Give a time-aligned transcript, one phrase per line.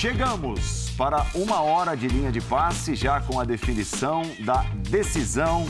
[0.00, 5.66] Chegamos para uma hora de linha de passe, já com a definição da decisão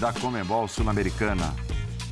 [0.00, 1.54] da Comembol Sul-Americana.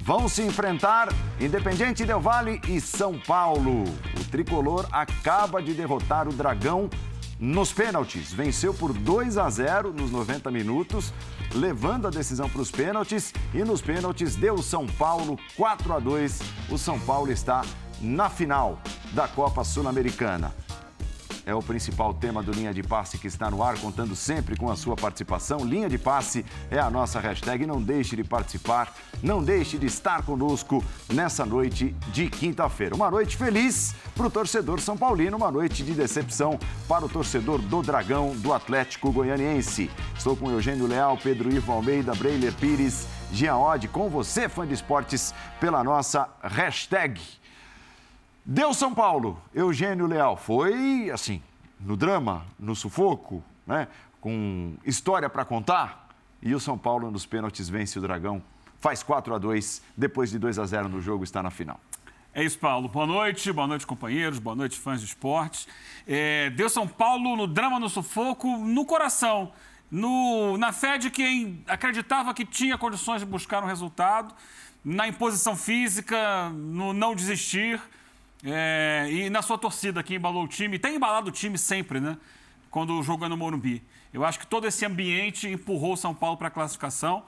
[0.02, 1.08] Vão se enfrentar
[1.40, 3.84] Independiente Del Vale e São Paulo.
[4.20, 6.90] O tricolor acaba de derrotar o Dragão
[7.40, 8.30] nos pênaltis.
[8.30, 11.14] Venceu por 2 a 0 nos 90 minutos,
[11.54, 13.32] levando a decisão para os pênaltis.
[13.54, 16.40] E nos pênaltis deu São Paulo 4 a 2.
[16.68, 17.62] O São Paulo está
[18.02, 18.78] na final
[19.14, 20.52] da Copa Sul-Americana
[21.46, 24.70] é o principal tema do Linha de Passe que está no ar, contando sempre com
[24.70, 25.64] a sua participação.
[25.64, 27.66] Linha de Passe é a nossa hashtag.
[27.66, 32.94] Não deixe de participar, não deixe de estar conosco nessa noite de quinta-feira.
[32.94, 37.60] Uma noite feliz para o torcedor São Paulino, uma noite de decepção para o torcedor
[37.60, 39.90] do Dragão do Atlético Goianiense.
[40.16, 43.06] Estou com Eugênio Leal, Pedro Ivo Almeida, Breiler Pires,
[43.52, 47.20] Odd, com você, fã de esportes, pela nossa hashtag.
[48.46, 50.36] Deu São Paulo, Eugênio Leal.
[50.36, 51.42] Foi assim,
[51.80, 53.88] no drama, no sufoco, né?
[54.20, 56.10] com história para contar.
[56.42, 58.42] E o São Paulo nos pênaltis vence o Dragão,
[58.78, 61.80] faz 4 a 2 depois de 2 a 0 no jogo, está na final.
[62.34, 62.86] É isso, Paulo.
[62.86, 65.66] Boa noite, boa noite, companheiros, boa noite, fãs de esportes.
[66.06, 69.52] É, deu São Paulo no drama, no sufoco, no coração,
[69.90, 74.34] no, na fé de quem acreditava que tinha condições de buscar um resultado,
[74.84, 77.80] na imposição física, no não desistir.
[78.44, 82.18] É, e na sua torcida que embalou o time, tem embalado o time sempre, né?
[82.70, 83.82] Quando jogando no Morumbi.
[84.12, 87.24] Eu acho que todo esse ambiente empurrou o São Paulo para a classificação.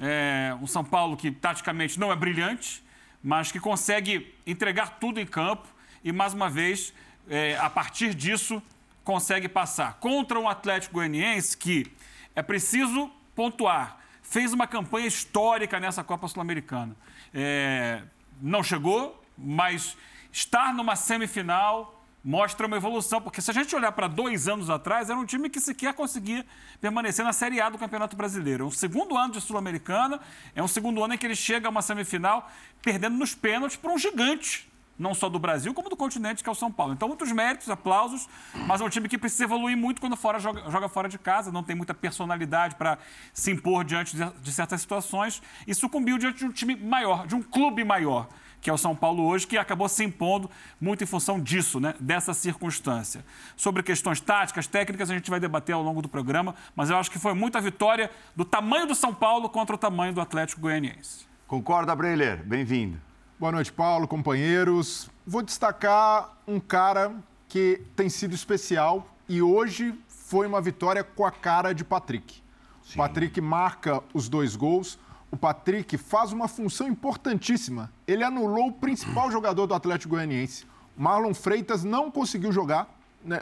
[0.00, 2.82] É, um São Paulo que taticamente não é brilhante,
[3.22, 5.68] mas que consegue entregar tudo em campo
[6.02, 6.94] e, mais uma vez,
[7.28, 8.62] é, a partir disso,
[9.04, 9.94] consegue passar.
[9.94, 11.86] Contra um Atlético Goianiense que
[12.34, 13.98] é preciso pontuar.
[14.22, 16.96] Fez uma campanha histórica nessa Copa Sul-Americana.
[17.34, 18.02] É,
[18.40, 19.96] não chegou, mas
[20.34, 25.08] estar numa semifinal mostra uma evolução, porque se a gente olhar para dois anos atrás,
[25.08, 26.44] era um time que sequer conseguia
[26.80, 28.64] permanecer na Série A do Campeonato Brasileiro.
[28.64, 30.18] É um segundo ano de Sul-Americana,
[30.52, 32.50] é um segundo ano em que ele chega a uma semifinal
[32.82, 34.68] perdendo nos pênaltis para um gigante,
[34.98, 36.94] não só do Brasil, como do continente, que é o São Paulo.
[36.94, 38.28] Então, muitos méritos, aplausos,
[38.66, 41.52] mas é um time que precisa evoluir muito quando fora joga, joga fora de casa,
[41.52, 42.98] não tem muita personalidade para
[43.32, 47.36] se impor diante de, de certas situações e sucumbiu diante de um time maior, de
[47.36, 48.28] um clube maior
[48.64, 51.94] que é o São Paulo hoje, que acabou se impondo muito em função disso, né,
[52.00, 53.22] dessa circunstância.
[53.58, 57.10] Sobre questões táticas, técnicas, a gente vai debater ao longo do programa, mas eu acho
[57.10, 61.26] que foi muita vitória do tamanho do São Paulo contra o tamanho do Atlético Goianiense.
[61.46, 62.42] Concorda, Breiler?
[62.42, 62.98] Bem-vindo.
[63.38, 65.10] Boa noite, Paulo, companheiros.
[65.26, 67.14] Vou destacar um cara
[67.46, 72.42] que tem sido especial e hoje foi uma vitória com a cara de Patrick.
[72.82, 72.96] Sim.
[72.96, 74.98] Patrick marca os dois gols
[75.34, 77.90] o Patrick faz uma função importantíssima.
[78.06, 80.64] Ele anulou o principal jogador do Atlético Goianiense.
[80.96, 82.88] Marlon Freitas não conseguiu jogar,
[83.24, 83.40] né?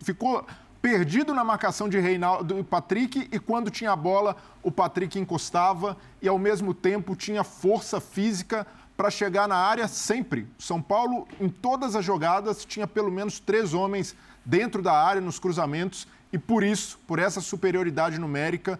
[0.00, 0.46] ficou
[0.80, 5.96] perdido na marcação de Reinaldo e Patrick e quando tinha a bola, o Patrick encostava
[6.22, 8.64] e ao mesmo tempo tinha força física
[8.96, 10.46] para chegar na área sempre.
[10.56, 15.40] São Paulo, em todas as jogadas, tinha pelo menos três homens dentro da área, nos
[15.40, 18.78] cruzamentos, e por isso, por essa superioridade numérica,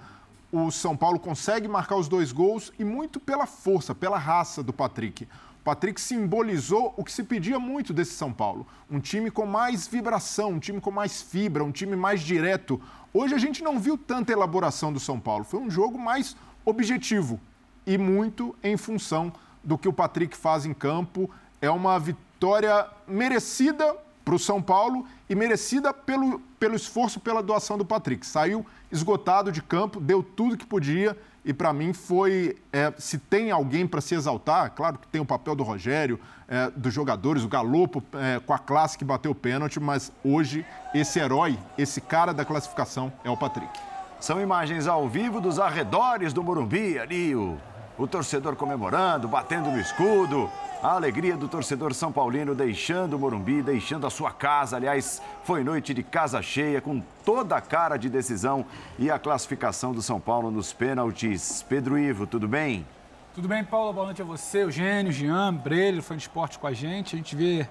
[0.57, 4.73] o São Paulo consegue marcar os dois gols e muito pela força, pela raça do
[4.73, 5.25] Patrick.
[5.61, 8.67] O Patrick simbolizou o que se pedia muito desse São Paulo.
[8.91, 12.81] Um time com mais vibração, um time com mais fibra, um time mais direto.
[13.13, 15.45] Hoje a gente não viu tanta elaboração do São Paulo.
[15.45, 16.35] Foi um jogo mais
[16.65, 17.39] objetivo
[17.87, 21.29] e muito em função do que o Patrick faz em campo.
[21.61, 23.95] É uma vitória merecida
[24.25, 28.27] para o São Paulo e merecida pelo, pelo esforço, pela doação do Patrick.
[28.27, 33.53] Saiu esgotado de campo, deu tudo que podia e para mim foi é, se tem
[33.53, 36.19] alguém para se exaltar, claro que tem o papel do Rogério,
[36.49, 40.67] é, dos jogadores, o Galopo é, com a classe que bateu o pênalti, mas hoje
[40.93, 43.71] esse herói, esse cara da classificação é o Patrick.
[44.19, 47.57] São imagens ao vivo dos arredores do Morumbi, ali o,
[47.99, 50.51] o torcedor comemorando, batendo no escudo,
[50.83, 54.77] a alegria do torcedor São Paulino deixando o Morumbi, deixando a sua casa.
[54.77, 58.65] Aliás, foi noite de casa cheia, com toda a cara de decisão
[58.99, 61.65] e a classificação do São Paulo nos pênaltis.
[61.67, 62.87] Pedro Ivo, tudo bem?
[63.35, 63.93] Tudo bem, Paulo?
[63.93, 67.15] Boa noite a você, Eugênio, Jean, Brelho, fã de esporte com a gente.
[67.15, 67.67] A gente vê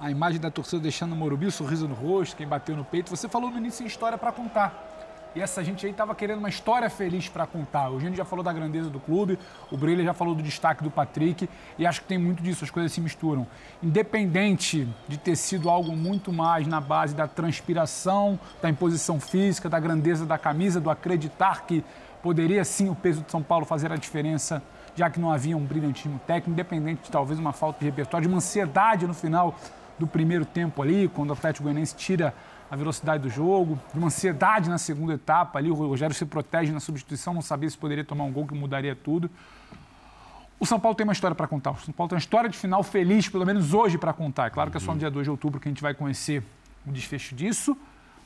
[0.00, 3.10] a imagem da torcida deixando o Morumbi, o sorriso no rosto, quem bateu no peito.
[3.10, 4.93] Você falou no início em história para contar.
[5.34, 7.90] E essa gente aí estava querendo uma história feliz para contar.
[7.90, 9.36] O Eugênio já falou da grandeza do clube,
[9.68, 12.70] o Brilha já falou do destaque do Patrick, e acho que tem muito disso, as
[12.70, 13.44] coisas se misturam.
[13.82, 19.80] Independente de ter sido algo muito mais na base da transpiração, da imposição física, da
[19.80, 21.84] grandeza da camisa, do acreditar que
[22.22, 24.62] poderia sim o peso de São Paulo fazer a diferença,
[24.94, 28.32] já que não havia um brilhantismo técnico, independente de talvez uma falta de repertório, de
[28.32, 29.56] uma ansiedade no final
[29.98, 32.32] do primeiro tempo ali, quando o Atlético Goianiense tira
[32.74, 35.70] a velocidade do jogo, de uma ansiedade na segunda etapa ali.
[35.70, 38.96] O Rogério se protege na substituição, não sabia se poderia tomar um gol que mudaria
[38.96, 39.30] tudo.
[40.58, 41.70] O São Paulo tem uma história para contar.
[41.70, 44.46] O São Paulo tem uma história de final feliz, pelo menos hoje, para contar.
[44.46, 46.42] É claro que é só no dia 2 de outubro que a gente vai conhecer
[46.84, 47.76] o desfecho disso,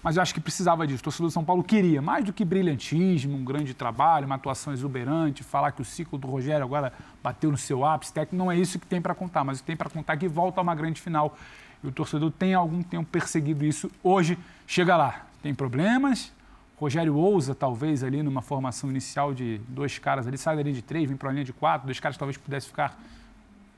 [0.03, 1.01] mas eu acho que precisava disso.
[1.01, 4.73] O torcedor do São Paulo queria, mais do que brilhantismo, um grande trabalho, uma atuação
[4.73, 6.91] exuberante, falar que o ciclo do Rogério agora
[7.23, 8.37] bateu no seu ápice técnico.
[8.37, 10.29] Não é isso que tem para contar, mas o que tem para contar é que
[10.29, 11.37] volta a uma grande final.
[11.83, 13.91] E o torcedor tem algum tempo perseguido isso.
[14.03, 15.27] Hoje chega lá.
[15.43, 16.33] Tem problemas.
[16.77, 20.83] Rogério ousa, talvez, ali numa formação inicial de dois caras ali, sai da linha de
[20.83, 22.97] três, vem para a linha de quatro, dois caras talvez pudesse ficar.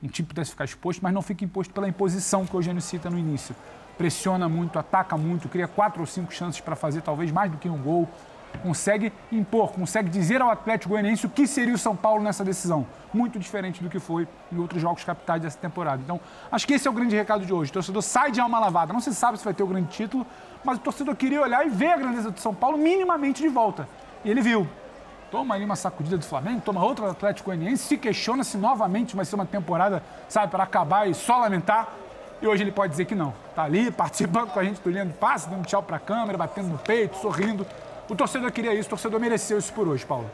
[0.03, 3.09] Um time pudesse ficar exposto, mas não fica imposto pela imposição que o Eugênio cita
[3.09, 3.55] no início.
[3.97, 7.69] Pressiona muito, ataca muito, cria quatro ou cinco chances para fazer talvez mais do que
[7.69, 8.07] um gol
[8.59, 12.85] consegue impor, consegue dizer ao Atlético Goianiense o que seria o São Paulo nessa decisão.
[13.13, 16.01] Muito diferente do que foi em outros jogos capitais dessa temporada.
[16.03, 16.19] Então,
[16.51, 17.71] acho que esse é o grande recado de hoje.
[17.71, 18.93] O torcedor sai de alma lavada.
[18.93, 20.25] Não se sabe se vai ter o grande título,
[20.63, 23.87] mas o torcedor queria olhar e ver a grandeza do São Paulo minimamente de volta.
[24.23, 24.67] E ele viu.
[25.31, 29.15] Toma ali uma sacudida do Flamengo, toma outra do Atlético Goianiense, se questiona se novamente
[29.15, 31.87] vai ser uma temporada, sabe, para acabar e só lamentar.
[32.41, 33.33] E hoje ele pode dizer que não.
[33.55, 36.69] Tá ali participando com a gente do Leandro Passe, dando tchau para a câmera, batendo
[36.69, 37.65] no peito, sorrindo.
[38.11, 40.29] O torcedor queria isso, o torcedor mereceu isso por hoje, Paulo.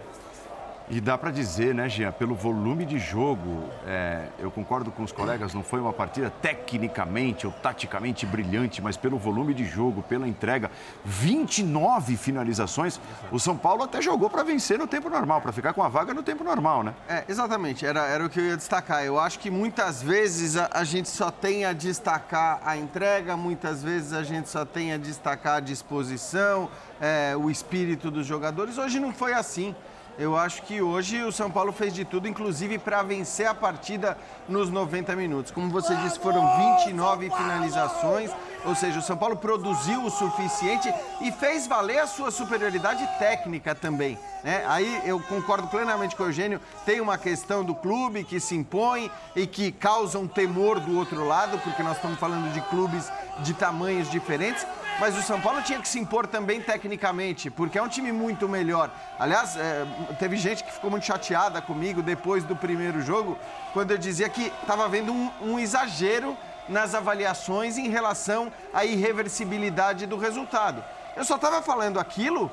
[0.89, 5.11] E dá para dizer, né, Jean, pelo volume de jogo, é, eu concordo com os
[5.11, 10.25] colegas, não foi uma partida tecnicamente ou taticamente brilhante, mas pelo volume de jogo, pela
[10.25, 10.71] entrega,
[11.03, 13.01] 29 finalizações,
[13.33, 16.13] o São Paulo até jogou para vencer no tempo normal, para ficar com a vaga
[16.13, 16.93] no tempo normal, né?
[17.09, 19.03] É, exatamente, era, era o que eu ia destacar.
[19.03, 23.83] Eu acho que muitas vezes a, a gente só tem a destacar a entrega, muitas
[23.83, 26.69] vezes a gente só tem a destacar a disposição,
[27.01, 28.77] é, o espírito dos jogadores.
[28.77, 29.75] Hoje não foi assim.
[30.17, 34.17] Eu acho que hoje o São Paulo fez de tudo, inclusive para vencer a partida
[34.49, 35.51] nos 90 minutos.
[35.51, 38.31] Como você disse, foram 29 finalizações,
[38.65, 40.91] ou seja, o São Paulo produziu o suficiente
[41.21, 44.17] e fez valer a sua superioridade técnica também.
[44.43, 44.65] Né?
[44.67, 49.11] Aí eu concordo plenamente com o Eugênio, tem uma questão do clube que se impõe
[49.35, 53.11] e que causa um temor do outro lado, porque nós estamos falando de clubes
[53.43, 54.65] de tamanhos diferentes,
[54.99, 58.49] mas o São Paulo tinha que se impor também tecnicamente, porque é um time muito
[58.49, 58.89] melhor.
[59.19, 59.85] Aliás, é,
[60.17, 63.37] teve gente que ficou muito chateada comigo depois do primeiro jogo,
[63.73, 66.35] quando eu dizia que estava havendo um, um exagero
[66.67, 70.83] nas avaliações em relação à irreversibilidade do resultado.
[71.15, 72.51] Eu só estava falando aquilo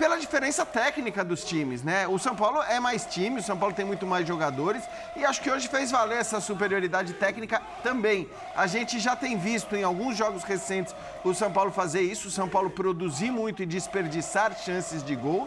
[0.00, 2.08] pela diferença técnica dos times, né?
[2.08, 4.82] O São Paulo é mais time, o São Paulo tem muito mais jogadores
[5.14, 8.26] e acho que hoje fez valer essa superioridade técnica também.
[8.56, 12.30] A gente já tem visto em alguns jogos recentes o São Paulo fazer isso, o
[12.30, 15.46] São Paulo produzir muito e desperdiçar chances de gol.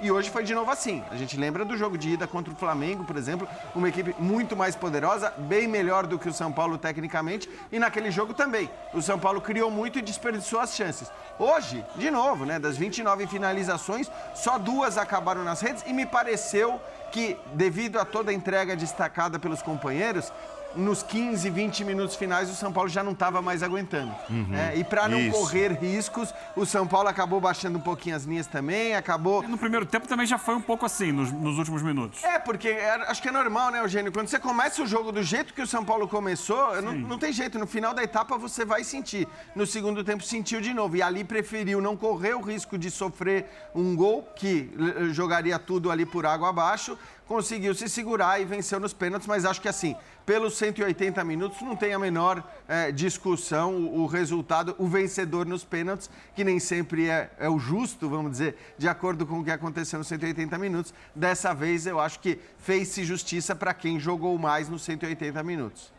[0.00, 1.02] E hoje foi de novo assim.
[1.10, 4.56] A gente lembra do jogo de ida contra o Flamengo, por exemplo, uma equipe muito
[4.56, 8.70] mais poderosa, bem melhor do que o São Paulo tecnicamente, e naquele jogo também.
[8.94, 11.10] O São Paulo criou muito e desperdiçou as chances.
[11.36, 16.80] Hoje, de novo, né, das 29 finalizações, só duas acabaram nas redes e me pareceu
[17.10, 20.32] que, devido a toda a entrega destacada pelos companheiros,
[20.78, 24.14] nos 15, 20 minutos finais, o São Paulo já não estava mais aguentando.
[24.30, 24.54] Uhum.
[24.54, 25.32] É, e para não Isso.
[25.32, 29.42] correr riscos, o São Paulo acabou baixando um pouquinho as linhas também, acabou.
[29.42, 32.22] E no primeiro tempo também já foi um pouco assim, nos, nos últimos minutos.
[32.22, 34.12] É, porque é, acho que é normal, né, Eugênio?
[34.12, 37.32] Quando você começa o jogo do jeito que o São Paulo começou, não, não, tem
[37.32, 37.58] jeito.
[37.58, 39.26] No final da etapa você vai sentir.
[39.54, 40.96] No segundo tempo sentiu de novo.
[40.96, 44.70] E ali preferiu não correr o risco de sofrer um gol, que
[45.12, 46.96] jogaria tudo ali por água abaixo
[47.28, 49.94] conseguiu se segurar e venceu nos pênaltis, mas acho que assim,
[50.24, 55.62] pelos 180 minutos, não tem a menor é, discussão o, o, resultado, o vencedor nos
[55.62, 59.50] pênaltis, que nem sempre é, é, o justo, vamos dizer, de acordo com o que
[59.50, 60.94] aconteceu nos 180 minutos.
[61.14, 65.92] Dessa vez, eu acho que fez-se justiça para quem jogou mais nos 180 minutos.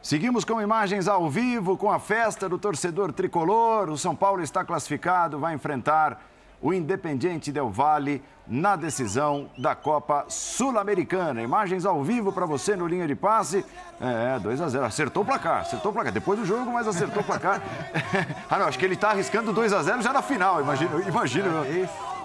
[0.00, 3.90] Seguimos com imagens ao vivo, com a festa do torcedor tricolor.
[3.90, 6.27] O São Paulo está classificado, vai enfrentar
[6.60, 11.42] o Independiente Del Valle na decisão da Copa Sul-Americana.
[11.42, 13.64] Imagens ao vivo para você no linha de passe.
[14.00, 16.12] É, 2 a 0 Acertou o placar, acertou o placar.
[16.12, 17.60] Depois do jogo, mas acertou o placar.
[18.48, 21.02] ah, não, acho que ele está arriscando 2 a 0 já na final, imagino.
[21.06, 21.48] imagino.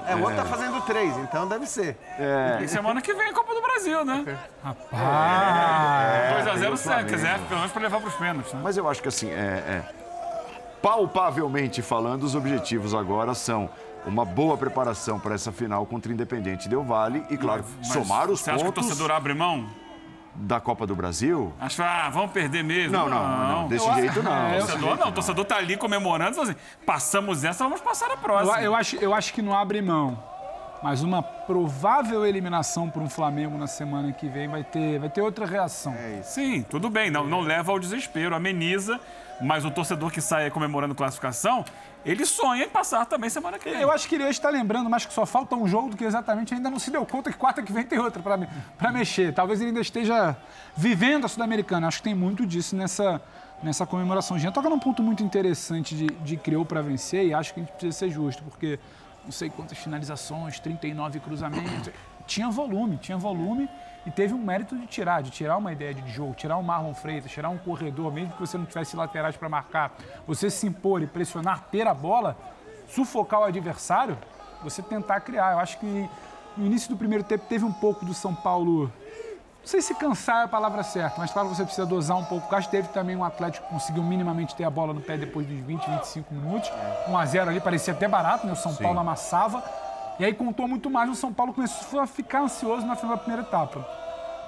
[0.06, 1.98] É, o outro tá fazendo três, então deve ser.
[2.20, 2.60] É.
[2.62, 4.38] E semana que vem a Copa do Brasil, né?
[4.62, 6.46] Rapaz!
[6.46, 8.60] 2x0 é, quer dizer, pelo menos para levar para os pênaltis, né?
[8.62, 9.84] Mas eu acho que assim, é, é,
[10.82, 13.70] palpavelmente falando, os objetivos agora são
[14.05, 18.29] uma boa preparação para essa final contra o Independente Del Vale e, claro, Mas somar
[18.29, 18.43] os você pontos...
[18.43, 19.65] Você acha que o torcedor abre mão?
[20.36, 21.53] Da Copa do Brasil?
[21.60, 22.91] Acho ah, vamos perder mesmo.
[22.91, 24.48] Não, não, não, não desse eu, jeito não.
[24.48, 26.55] É, torcedor, não, o torcedor tá ali comemorando, assim,
[26.86, 28.57] passamos essa, vamos passar a próxima.
[28.57, 30.17] Eu, eu, acho, eu acho que não abre mão.
[30.81, 35.22] Mas uma provável eliminação por um Flamengo na semana que vem vai ter, vai ter
[35.22, 35.93] outra reação.
[35.93, 39.00] É Sim, tudo bem, não, não leva ao desespero, ameniza,
[39.39, 41.63] mas o torcedor que sai comemorando classificação,
[42.05, 43.81] ele sonha em passar também semana que vem.
[43.81, 46.03] Eu acho que ele hoje está lembrando mais que só falta um jogo do que
[46.03, 48.22] exatamente ainda não se deu conta que quarta que vem tem outra
[48.77, 49.33] para mexer.
[49.33, 50.36] Talvez ele ainda esteja
[50.75, 51.88] vivendo a Sul-Americana.
[51.88, 53.22] Acho que tem muito disso nessa,
[53.62, 54.38] nessa comemoração.
[54.38, 57.63] Já toca num ponto muito interessante de, de criou para vencer e acho que a
[57.63, 58.79] gente precisa ser justo, porque
[59.24, 61.89] não sei quantas finalizações, 39 cruzamentos.
[62.27, 63.69] Tinha volume, tinha volume
[64.05, 66.93] e teve um mérito de tirar, de tirar uma ideia de jogo, tirar um Marlon
[66.93, 69.95] Freitas, tirar um corredor, mesmo que você não tivesse laterais para marcar,
[70.27, 72.38] você se impor e pressionar, ter a bola,
[72.88, 74.17] sufocar o adversário,
[74.62, 75.53] você tentar criar.
[75.53, 76.10] Eu acho que
[76.57, 78.91] no início do primeiro tempo teve um pouco do São Paulo
[79.63, 82.53] não sei se cansar é a palavra certa, mas claro, você precisa dosar um pouco.
[82.53, 85.48] Acho que teve também um Atlético que conseguiu minimamente ter a bola no pé depois
[85.48, 86.69] dos 20, 25 minutos.
[87.07, 88.51] 1 a 0 ali parecia até barato, né?
[88.51, 88.83] O São Sim.
[88.83, 89.63] Paulo amassava.
[90.20, 91.10] E aí contou muito mais.
[91.10, 93.86] O São Paulo começou a ficar ansioso na final da primeira etapa.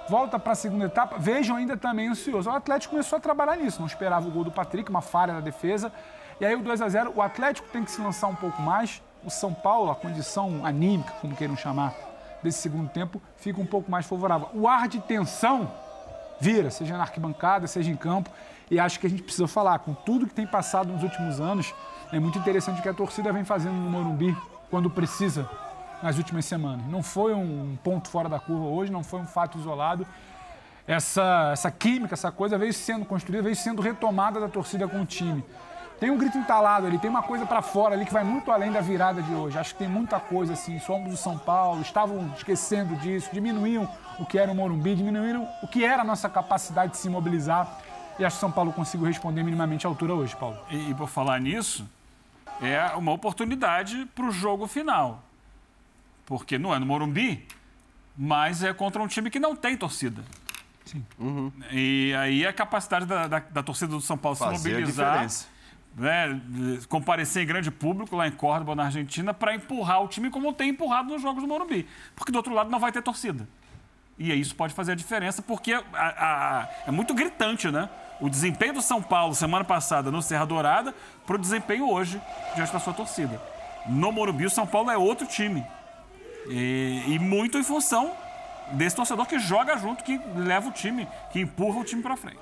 [0.08, 2.50] Volta para a segunda etapa, vejam ainda também ansioso.
[2.50, 5.40] O Atlético começou a trabalhar nisso, não esperava o gol do Patrick, uma falha na
[5.40, 5.92] defesa.
[6.40, 9.02] E aí o 2 a 0 o Atlético tem que se lançar um pouco mais.
[9.24, 11.96] O São Paulo, a condição anímica, como queiram chamar,
[12.44, 14.50] desse segundo tempo fica um pouco mais favorável.
[14.54, 15.72] O ar de tensão
[16.40, 18.30] vira, seja na arquibancada, seja em campo,
[18.70, 21.74] e acho que a gente precisa falar, com tudo que tem passado nos últimos anos,
[22.12, 24.36] é muito interessante o que a torcida vem fazendo no Morumbi
[24.76, 25.50] quando precisa
[26.04, 26.86] nas últimas semanas.
[26.88, 30.06] Não foi um ponto fora da curva hoje, não foi um fato isolado.
[30.86, 35.06] Essa, essa química, essa coisa veio sendo construída, veio sendo retomada da torcida com o
[35.06, 35.46] time.
[35.98, 38.70] Tem um grito entalado ali, tem uma coisa para fora ali que vai muito além
[38.70, 39.58] da virada de hoje.
[39.58, 40.78] Acho que tem muita coisa assim.
[40.78, 43.88] Somos do São Paulo, estavam esquecendo disso, diminuíam
[44.20, 47.80] o que era o Morumbi, diminuíram o que era a nossa capacidade de se mobilizar.
[48.20, 50.58] E acho que São Paulo conseguiu responder minimamente à altura hoje, Paulo.
[50.70, 51.88] E, e por falar nisso,
[52.62, 55.24] é uma oportunidade para o jogo final.
[56.26, 57.46] Porque não é no Morumbi,
[58.18, 60.24] mas é contra um time que não tem torcida.
[60.86, 61.06] Sim.
[61.20, 61.52] Uhum.
[61.72, 65.28] E aí a capacidade da, da, da torcida do São Paulo Fazer se mobilizar
[65.96, 66.42] né,
[66.90, 70.70] comparecer em grande público lá em Córdoba, na Argentina, para empurrar o time como tem
[70.70, 71.88] empurrado nos Jogos do Morumbi.
[72.16, 73.48] Porque do outro lado não vai ter torcida.
[74.18, 77.90] E isso pode fazer a diferença, porque a, a, é muito gritante, né?
[78.20, 80.94] O desempenho do São Paulo semana passada no Serra Dourada
[81.26, 82.22] para o desempenho hoje
[82.56, 83.42] diante da sua torcida.
[83.86, 85.66] No Morumbi, o São Paulo é outro time.
[86.48, 88.12] E, e muito em função
[88.72, 92.40] desse torcedor que joga junto, que leva o time, que empurra o time para frente.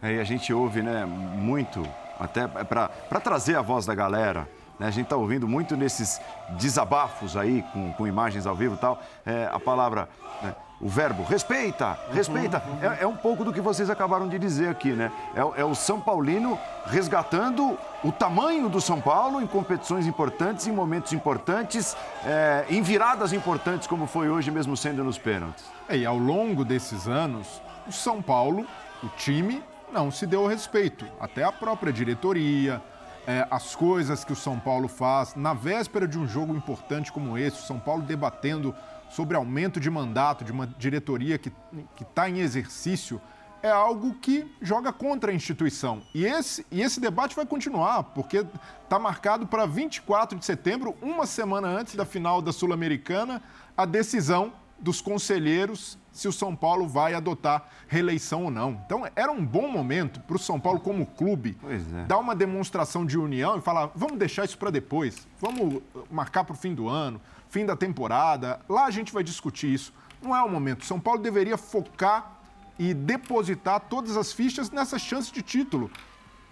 [0.00, 1.86] Aí a gente ouve né, muito
[2.18, 4.48] até é para trazer a voz da galera.
[4.78, 4.86] Né?
[4.86, 6.20] A gente está ouvindo muito nesses
[6.50, 10.08] desabafos aí, com, com imagens ao vivo e tal, é, a palavra,
[10.42, 10.54] né?
[10.80, 12.62] O verbo respeita, respeita.
[12.66, 12.92] Uhum, uhum.
[12.92, 15.10] É, é, um pouco do que vocês acabaram de dizer aqui, né?
[15.34, 20.72] É, é, o São Paulino resgatando o tamanho do São Paulo em competições importantes, em
[20.72, 25.64] momentos importantes, é, em viradas importantes, como foi hoje mesmo sendo nos pênaltis.
[25.88, 28.64] É, e ao longo desses anos, o São Paulo,
[29.02, 31.06] o time, não se deu respeito.
[31.18, 32.80] Até a própria diretoria,
[33.26, 35.34] é, as coisas que o São Paulo faz.
[35.34, 38.74] Na véspera de um jogo importante como esse, o São Paulo debatendo
[39.10, 41.52] sobre aumento de mandato de uma diretoria que
[42.00, 43.20] está em exercício,
[43.62, 46.02] é algo que joga contra a instituição.
[46.14, 48.46] E esse, e esse debate vai continuar, porque
[48.84, 53.42] está marcado para 24 de setembro, uma semana antes da final da Sul-Americana,
[53.76, 58.80] a decisão dos conselheiros se o São Paulo vai adotar reeleição ou não.
[58.84, 62.06] Então, era um bom momento para o São Paulo, como clube, é.
[62.06, 65.80] dar uma demonstração de união e falar: vamos deixar isso para depois, vamos
[66.10, 68.60] marcar para o fim do ano, fim da temporada.
[68.68, 69.92] Lá a gente vai discutir isso.
[70.20, 70.82] Não é o momento.
[70.82, 72.38] O São Paulo deveria focar
[72.78, 75.90] e depositar todas as fichas nessa chance de título.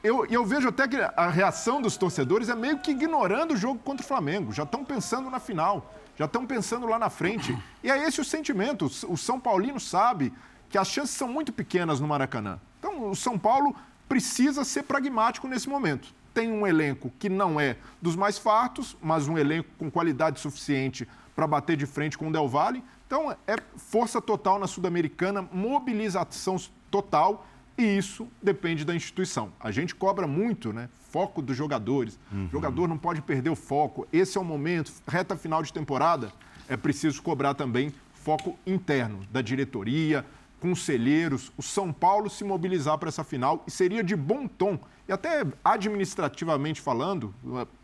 [0.02, 3.80] Eu, eu vejo até que a reação dos torcedores é meio que ignorando o jogo
[3.80, 4.52] contra o Flamengo.
[4.52, 7.56] Já estão pensando na final já estão pensando lá na frente.
[7.82, 8.90] E é esse o sentimento.
[9.08, 10.32] O São Paulino sabe
[10.68, 12.58] que as chances são muito pequenas no Maracanã.
[12.78, 13.74] Então, o São Paulo
[14.08, 16.08] precisa ser pragmático nesse momento.
[16.32, 21.08] Tem um elenco que não é dos mais fartos, mas um elenco com qualidade suficiente
[21.34, 22.82] para bater de frente com o Del Valle.
[23.06, 26.56] Então, é força total na Sul-Americana, mobilização
[26.90, 27.46] total
[27.78, 29.52] e isso depende da instituição.
[29.60, 30.88] A gente cobra muito, né?
[31.10, 32.18] Foco dos jogadores.
[32.32, 32.46] Uhum.
[32.46, 34.06] O jogador não pode perder o foco.
[34.12, 36.32] Esse é o momento, reta final de temporada,
[36.68, 40.24] é preciso cobrar também foco interno da diretoria,
[40.58, 44.78] conselheiros, o São Paulo se mobilizar para essa final e seria de bom tom,
[45.08, 47.32] e até administrativamente falando,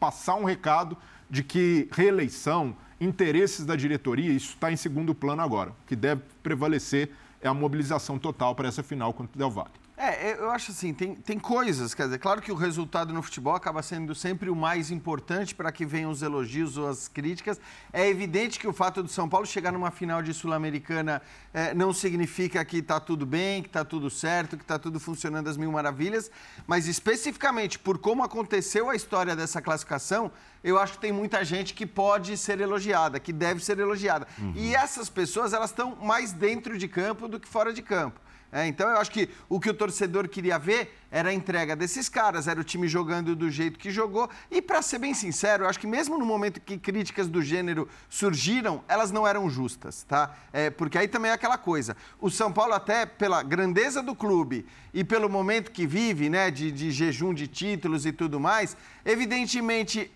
[0.00, 0.96] passar um recado
[1.30, 5.70] de que reeleição, interesses da diretoria, isso está em segundo plano agora.
[5.70, 9.70] O que deve prevalecer é a mobilização total para essa final contra o Del Valle.
[9.94, 13.54] É, eu acho assim, tem, tem coisas, quer dizer, claro que o resultado no futebol
[13.54, 17.60] acaba sendo sempre o mais importante para que venham os elogios ou as críticas.
[17.92, 21.20] É evidente que o fato do São Paulo chegar numa final de Sul-Americana
[21.52, 25.48] é, não significa que está tudo bem, que está tudo certo, que está tudo funcionando
[25.48, 26.30] às mil maravilhas,
[26.66, 30.32] mas especificamente por como aconteceu a história dessa classificação,
[30.64, 34.26] eu acho que tem muita gente que pode ser elogiada, que deve ser elogiada.
[34.38, 34.54] Uhum.
[34.56, 38.18] E essas pessoas, elas estão mais dentro de campo do que fora de campo.
[38.54, 42.06] É, então eu acho que o que o torcedor queria ver era a entrega desses
[42.06, 44.28] caras, era o time jogando do jeito que jogou.
[44.50, 47.88] E para ser bem sincero, eu acho que mesmo no momento que críticas do gênero
[48.10, 50.36] surgiram, elas não eram justas, tá?
[50.52, 51.96] É, porque aí também é aquela coisa.
[52.20, 56.70] O São Paulo, até pela grandeza do clube e pelo momento que vive, né, de,
[56.70, 60.12] de jejum de títulos e tudo mais, evidentemente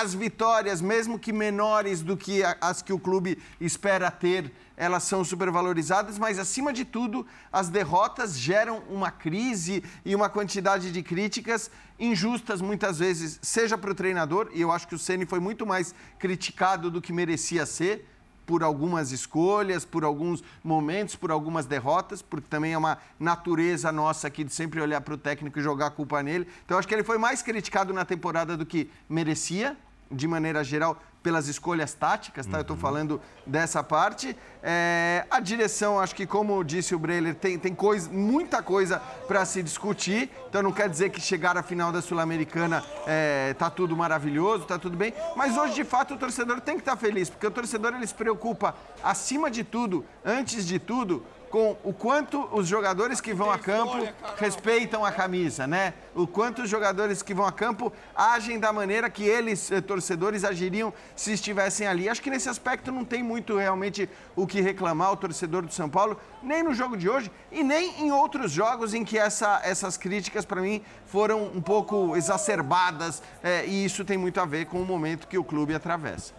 [0.00, 5.24] as vitórias, mesmo que menores do que as que o clube espera ter, elas são
[5.24, 11.70] supervalorizadas, mas acima de tudo, as derrotas geram uma crise e uma quantidade de críticas
[11.98, 15.64] injustas muitas vezes, seja para o treinador, e eu acho que o Ceni foi muito
[15.64, 18.06] mais criticado do que merecia ser
[18.46, 24.28] por algumas escolhas, por alguns momentos, por algumas derrotas, porque também é uma natureza nossa
[24.28, 26.46] aqui de sempre olhar para o técnico e jogar a culpa nele.
[26.64, 29.76] Então, acho que ele foi mais criticado na temporada do que merecia,
[30.10, 32.52] de maneira geral, pelas escolhas táticas, tá?
[32.52, 32.58] Uhum.
[32.58, 34.36] Eu estou falando dessa parte.
[34.62, 39.44] É, a direção, acho que, como disse o Breler, tem, tem coisa, muita coisa para
[39.44, 40.30] se discutir.
[40.48, 44.78] Então, não quer dizer que chegar à final da Sul-Americana é, tá tudo maravilhoso, tá
[44.78, 45.12] tudo bem.
[45.34, 48.06] Mas hoje, de fato, o torcedor tem que estar tá feliz, porque o torcedor ele
[48.06, 51.24] se preocupa, acima de tudo, antes de tudo,
[51.56, 55.94] com o quanto os jogadores que vão a campo respeitam a camisa, né?
[56.14, 60.44] O quanto os jogadores que vão a campo agem da maneira que eles, eh, torcedores,
[60.44, 62.10] agiriam se estivessem ali.
[62.10, 65.88] Acho que nesse aspecto não tem muito realmente o que reclamar o torcedor do São
[65.88, 69.96] Paulo, nem no jogo de hoje e nem em outros jogos em que essa, essas
[69.96, 74.78] críticas, para mim, foram um pouco exacerbadas é, e isso tem muito a ver com
[74.78, 76.34] o momento que o clube atravessa.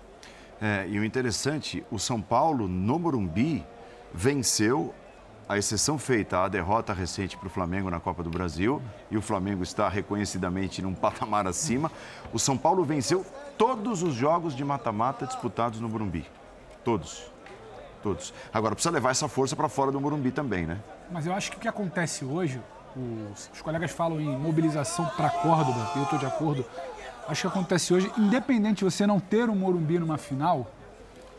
[0.61, 3.65] É, e o interessante, o São Paulo, no Morumbi,
[4.13, 4.93] venceu,
[5.49, 9.21] a exceção feita à derrota recente para o Flamengo na Copa do Brasil, e o
[9.21, 11.91] Flamengo está reconhecidamente num patamar acima.
[12.33, 13.25] O São Paulo venceu
[13.57, 16.25] todos os jogos de mata-mata disputados no Morumbi.
[16.83, 17.31] Todos.
[18.03, 18.33] Todos.
[18.53, 20.79] Agora precisa levar essa força para fora do Morumbi também, né?
[21.09, 22.61] Mas eu acho que o que acontece hoje,
[22.95, 26.65] os, os colegas falam em mobilização para Córdoba, eu estou de acordo.
[27.27, 30.67] Acho que acontece hoje, independente de você não ter um Morumbi numa final,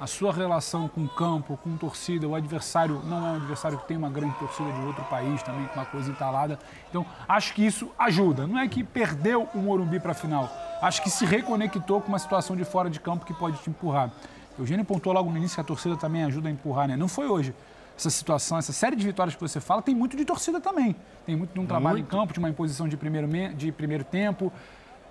[0.00, 3.88] a sua relação com o campo, com torcida, o adversário não é um adversário que
[3.88, 6.58] tem uma grande torcida de outro país também, com uma coisa entalada.
[6.88, 8.46] Então, acho que isso ajuda.
[8.46, 10.48] Não é que perdeu o Morumbi para a final,
[10.80, 14.10] acho que se reconectou com uma situação de fora de campo que pode te empurrar.
[14.56, 16.96] O Eugênio pontuou logo no início que a torcida também ajuda a empurrar, né?
[16.96, 17.54] Não foi hoje.
[17.96, 20.94] Essa situação, essa série de vitórias que você fala, tem muito de torcida também.
[21.26, 22.06] Tem muito de um trabalho muito.
[22.06, 24.52] em campo, de uma imposição de primeiro, de primeiro tempo,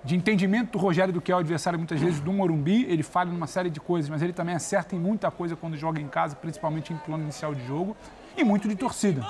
[0.07, 2.85] de entendimento do Rogério do que é o adversário, muitas vezes, do Morumbi.
[2.85, 5.99] Ele falha numa série de coisas, mas ele também acerta em muita coisa quando joga
[5.99, 7.95] em casa, principalmente em plano inicial de jogo.
[8.37, 9.21] E muito de torcida.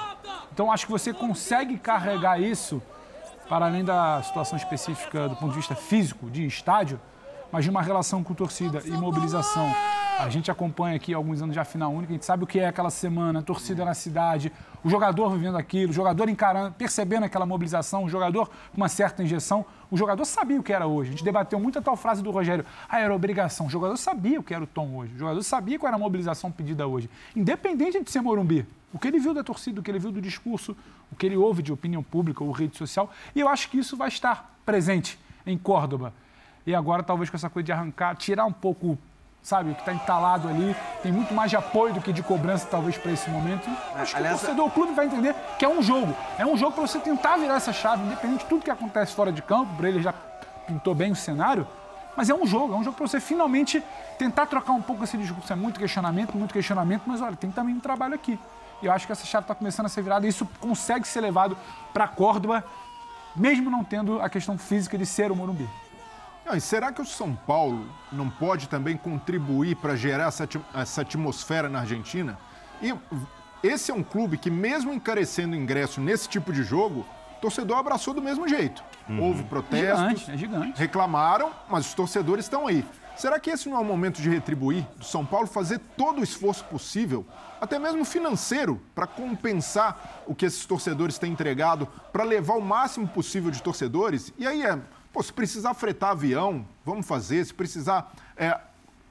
[0.54, 2.80] Então, acho que você consegue carregar isso
[3.50, 7.00] para além da situação específica do ponto de vista físico, de estádio,
[7.52, 9.74] mas de uma relação com torcida e mobilização
[10.18, 12.60] a gente acompanha aqui alguns anos já a final única, a gente sabe o que
[12.60, 14.52] é aquela semana, a torcida na cidade,
[14.84, 19.22] o jogador vivendo aquilo, o jogador encarando, percebendo aquela mobilização, o jogador com uma certa
[19.22, 19.66] injeção.
[19.92, 21.10] O jogador sabia o que era hoje.
[21.10, 22.66] A gente debateu muito a tal frase do Rogério.
[22.90, 23.68] Ah, era obrigação.
[23.68, 25.14] O jogador sabia o que era o tom hoje.
[25.14, 27.10] O jogador sabia qual era a mobilização pedida hoje.
[27.36, 28.66] Independente de ser Morumbi.
[28.94, 30.76] O que ele viu da torcida, o que ele viu do discurso,
[31.12, 33.12] o que ele ouve de opinião pública ou rede social.
[33.36, 36.14] E eu acho que isso vai estar presente em Córdoba.
[36.66, 38.98] E agora, talvez com essa coisa de arrancar, tirar um pouco
[39.48, 42.98] sabe, que está entalado ali, tem muito mais de apoio do que de cobrança, talvez,
[42.98, 43.66] para esse momento.
[43.96, 46.14] Acho que Aliás, o torcedor, o clube vai entender que é um jogo.
[46.38, 49.32] É um jogo para você tentar virar essa chave, independente de tudo que acontece fora
[49.32, 50.14] de campo, para ele já
[50.68, 51.66] pintou bem o cenário.
[52.14, 53.82] Mas é um jogo, é um jogo para você finalmente
[54.18, 55.54] tentar trocar um pouco esse discurso.
[55.54, 58.38] É muito questionamento, muito questionamento, mas olha, tem também um trabalho aqui.
[58.82, 61.22] E eu acho que essa chave está começando a ser virada e isso consegue ser
[61.22, 61.58] levado
[61.94, 62.66] para Córdoba,
[63.34, 65.70] mesmo não tendo a questão física de ser o Morumbi.
[66.48, 70.28] Não, e será que o São Paulo não pode também contribuir para gerar
[70.74, 72.40] essa, atmosfera na Argentina?
[72.82, 72.96] E
[73.62, 77.06] esse é um clube que, mesmo encarecendo ingresso nesse tipo de jogo,
[77.38, 78.82] o torcedor abraçou do mesmo jeito.
[79.10, 79.24] Uhum.
[79.24, 80.80] Houve protestos, gigante, é gigante.
[80.80, 82.86] reclamaram, mas os torcedores estão aí.
[83.18, 86.24] Será que esse não é o momento de retribuir, do São Paulo fazer todo o
[86.24, 87.26] esforço possível,
[87.60, 93.06] até mesmo financeiro, para compensar o que esses torcedores têm entregado, para levar o máximo
[93.06, 94.32] possível de torcedores?
[94.38, 94.80] E aí é
[95.12, 97.46] Pô, se precisar fretar avião, vamos fazer.
[97.46, 98.60] Se precisar é,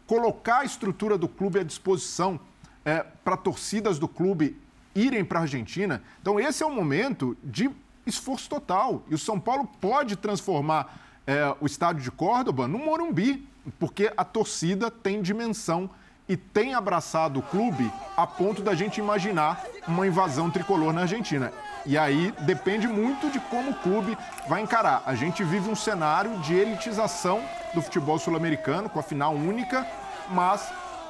[0.07, 2.39] colocar a estrutura do clube à disposição
[2.85, 4.57] é, para torcidas do clube
[4.95, 6.03] irem para a Argentina.
[6.21, 7.71] Então, esse é o momento de
[8.07, 9.03] esforço total.
[9.09, 13.47] E o São Paulo pode transformar é, o estádio de Córdoba no Morumbi,
[13.79, 15.91] porque a torcida tem dimensão
[16.29, 21.53] e tem abraçado o clube a ponto da gente imaginar uma invasão tricolor na Argentina.
[21.85, 25.03] E aí depende muito de como o clube vai encarar.
[25.07, 27.43] A gente vive um cenário de elitização
[27.75, 29.87] do futebol sul-americano, com a final única,
[30.31, 30.69] mas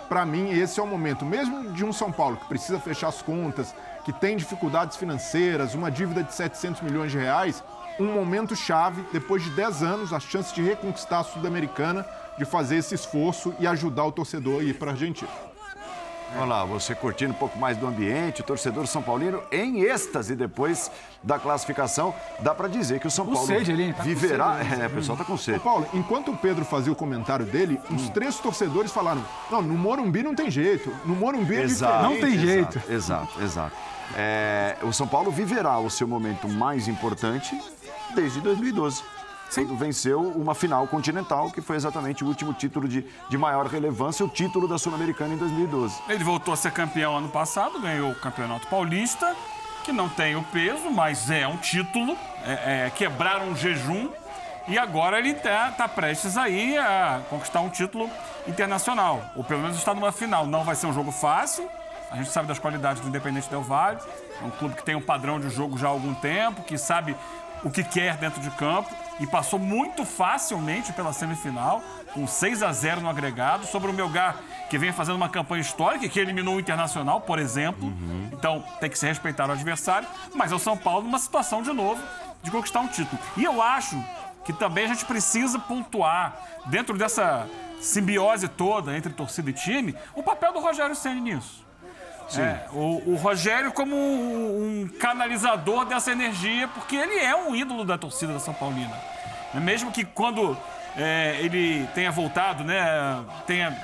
[0.09, 3.23] para mim esse é o momento, mesmo de um São Paulo que precisa fechar as
[3.23, 3.75] contas,
[4.05, 7.65] que tem dificuldades financeiras, uma dívida de 700 milhões de reais,
[7.99, 12.07] um momento chave, depois de 10 anos, a chance de reconquistar a Sul-Americana,
[12.39, 15.31] de fazer esse esforço e ajudar o torcedor a ir para a Argentina.
[16.35, 20.35] Olha lá, você curtindo um pouco mais do ambiente, o torcedor São Paulino em êxtase
[20.35, 20.91] depois
[21.23, 22.13] da classificação.
[22.41, 24.59] Dá para dizer que o São Com Paulo sede ali, tá com viverá.
[24.59, 24.85] sede, né?
[24.85, 25.59] é, o pessoal tá com sede.
[25.59, 29.75] Ô, Paulo, enquanto o Pedro fazia o comentário dele, uns três torcedores falaram: não, no
[29.79, 30.93] Morumbi não tem jeito.
[31.05, 32.03] No Morumbi é Exato.
[32.03, 32.77] Não tem jeito.
[32.89, 33.43] Exato, exato.
[33.43, 33.77] exato.
[34.17, 37.59] É, o São Paulo viverá o seu momento mais importante
[38.15, 39.03] desde 2012.
[39.79, 44.29] Venceu uma final continental, que foi exatamente o último título de, de maior relevância, o
[44.29, 46.03] título da Sul-Americana em 2012.
[46.09, 49.35] Ele voltou a ser campeão ano passado, ganhou o Campeonato Paulista,
[49.85, 52.17] que não tem o peso, mas é um título.
[52.45, 54.11] É, é, quebraram um jejum
[54.69, 58.11] e agora ele está tá prestes aí a conquistar um título
[58.47, 60.47] internacional, ou pelo menos está numa final.
[60.47, 61.67] Não vai ser um jogo fácil.
[62.11, 63.99] A gente sabe das qualidades do Independente Del Valle.
[64.41, 67.17] É um clube que tem um padrão de jogo já há algum tempo, que sabe
[67.65, 72.73] o que quer dentro de campo e passou muito facilmente pela semifinal, com 6 a
[72.73, 74.37] 0 no agregado, sobre o Melgar,
[74.69, 77.93] que vem fazendo uma campanha histórica, que eliminou o Internacional, por exemplo.
[78.33, 81.73] Então tem que se respeitar o adversário, mas é o São Paulo numa situação de
[81.73, 82.03] novo
[82.43, 83.21] de conquistar um título.
[83.37, 84.03] E eu acho
[84.45, 87.49] que também a gente precisa pontuar, dentro dessa
[87.81, 91.66] simbiose toda entre torcida e time, o papel do Rogério Senna nisso.
[92.35, 97.97] É, o, o Rogério como um, canalizador dessa energia, porque ele é um ídolo da
[97.97, 98.93] torcida da São Paulina.
[99.55, 100.57] É Mesmo que quando
[100.97, 102.83] é, ele tenha voltado, né,
[103.47, 103.77] tenha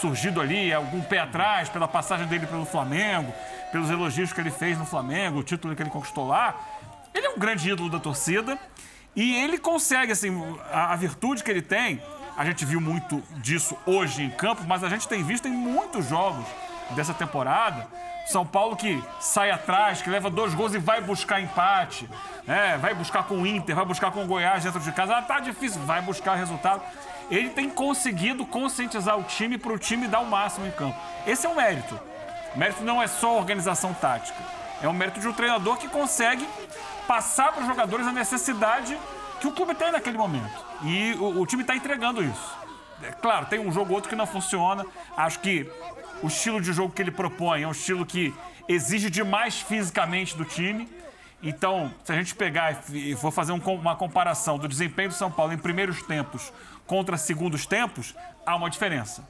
[0.00, 3.32] surgido ali algum pé atrás pela passagem dele pelo Flamengo,
[3.70, 6.58] pelos elogios que ele fez no Flamengo, o título que ele conquistou lá,
[7.12, 8.58] ele é um grande ídolo da torcida
[9.14, 10.30] e ele consegue, assim,
[10.72, 12.00] a, a virtude que ele tem,
[12.36, 16.08] a gente viu muito disso hoje em campo, mas a gente tem visto em muitos
[16.08, 16.46] jogos
[16.94, 17.86] dessa temporada.
[18.26, 22.08] São Paulo que sai atrás, que leva dois gols e vai buscar empate,
[22.46, 22.78] né?
[22.78, 25.16] vai buscar com o Inter, vai buscar com o Goiás dentro de casa.
[25.16, 26.82] Ah, tá difícil, vai buscar resultado.
[27.30, 30.96] Ele tem conseguido conscientizar o time para o time dar o máximo em campo.
[31.26, 31.98] Esse é o mérito.
[32.54, 34.38] O mérito não é só organização tática.
[34.82, 36.46] É o mérito de um treinador que consegue
[37.06, 38.98] passar para os jogadores a necessidade
[39.40, 40.64] que o clube tem naquele momento.
[40.82, 42.58] E o, o time está entregando isso.
[43.02, 44.84] É claro, tem um jogo ou outro que não funciona.
[45.16, 45.70] Acho que
[46.22, 48.34] o estilo de jogo que ele propõe é um estilo que
[48.68, 50.88] exige demais fisicamente do time.
[51.42, 55.30] Então, se a gente pegar e for fazer um uma comparação do desempenho do São
[55.30, 56.52] Paulo em primeiros tempos
[56.86, 59.26] contra segundos tempos, há uma diferença.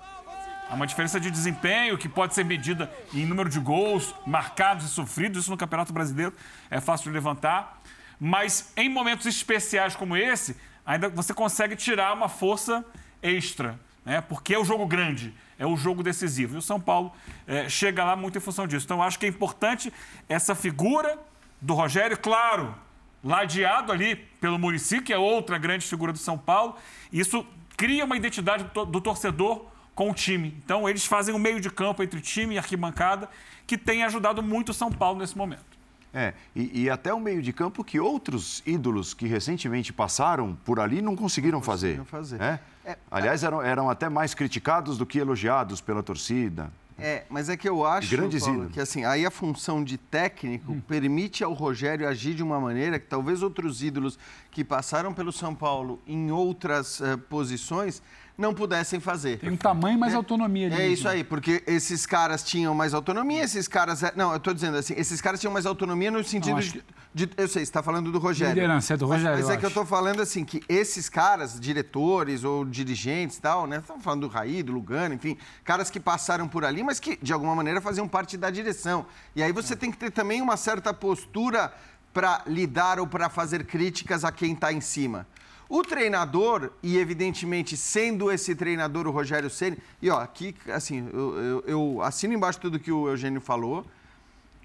[0.69, 4.89] Há uma diferença de desempenho que pode ser medida em número de gols marcados e
[4.89, 5.43] sofridos.
[5.43, 6.33] Isso no Campeonato Brasileiro
[6.71, 7.81] é fácil de levantar.
[8.19, 12.85] Mas em momentos especiais como esse, ainda você consegue tirar uma força
[13.23, 14.21] extra, né?
[14.21, 16.57] porque é o jogo grande, é o jogo decisivo.
[16.57, 17.13] E o São Paulo
[17.47, 18.85] eh, chega lá muito em função disso.
[18.87, 19.93] Então, eu acho que é importante
[20.29, 21.17] essa figura
[21.61, 22.75] do Rogério, claro,
[23.23, 26.75] ladeado ali pelo Murici, que é outra grande figura do São Paulo.
[27.13, 27.47] Isso
[27.77, 30.57] cria uma identidade do, to- do torcedor com o time.
[30.65, 33.29] Então, eles fazem um meio de campo entre time e arquibancada
[33.67, 35.79] que tem ajudado muito o São Paulo nesse momento.
[36.13, 40.81] É, e, e até o meio de campo que outros ídolos que recentemente passaram por
[40.81, 41.99] ali não conseguiram fazer.
[41.99, 42.39] conseguiram fazer.
[42.39, 42.59] né?
[42.67, 42.70] É,
[43.11, 46.71] Aliás, eram, eram até mais criticados do que elogiados pela torcida.
[47.03, 51.43] É, mas é que eu acho, Paulo, que assim, aí a função de técnico permite
[51.43, 54.19] ao Rogério agir de uma maneira que talvez outros ídolos
[54.51, 58.03] que passaram pelo São Paulo em outras eh, posições
[58.41, 59.39] não pudessem fazer.
[59.39, 60.77] Tem um tamanho mais autonomia ali.
[60.81, 64.03] É isso aí, porque esses caras tinham mais autonomia, esses caras.
[64.17, 66.73] Não, eu tô dizendo assim, esses caras tinham mais autonomia no sentido Não, acho
[67.15, 68.55] de, de- Eu sei, você está falando do Rogério.
[68.55, 69.75] Liderança, é do Rogério, Mas, mas é que eu acho.
[69.79, 73.79] tô falando assim, que esses caras, diretores ou dirigentes e tal, né?
[73.79, 77.33] Estamos falando do Raí, do Lugano, enfim, caras que passaram por ali, mas que de
[77.33, 79.05] alguma maneira faziam parte da direção.
[79.37, 81.73] E aí você tem que ter também uma certa postura
[82.13, 85.27] para lidar ou para fazer críticas a quem está em cima.
[85.73, 91.39] O treinador, e evidentemente sendo esse treinador o Rogério Ceni, e ó, aqui, assim, eu,
[91.39, 93.87] eu- eu assino embaixo tudo que o Eugênio falou,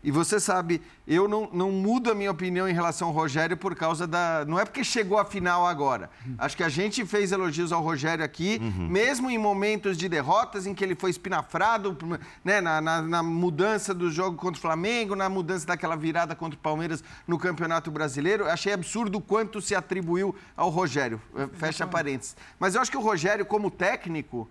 [0.05, 3.75] E você sabe, eu não, não mudo a minha opinião em relação ao Rogério por
[3.75, 4.45] causa da.
[4.47, 6.11] Não é porque chegou a final agora.
[6.37, 8.87] Acho que a gente fez elogios ao Rogério aqui, uhum.
[8.87, 11.97] mesmo em momentos de derrotas em que ele foi espinafrado,
[12.43, 16.55] né, na, na, na, mudança do jogo contra o Flamengo, na mudança daquela virada contra
[16.55, 18.45] o Palmeiras no Campeonato Brasileiro.
[18.45, 21.19] Achei absurdo o quanto se atribuiu ao Rogério.
[21.53, 22.37] Fecha parênteses.
[22.59, 24.47] Mas eu acho que o Rogério, como técnico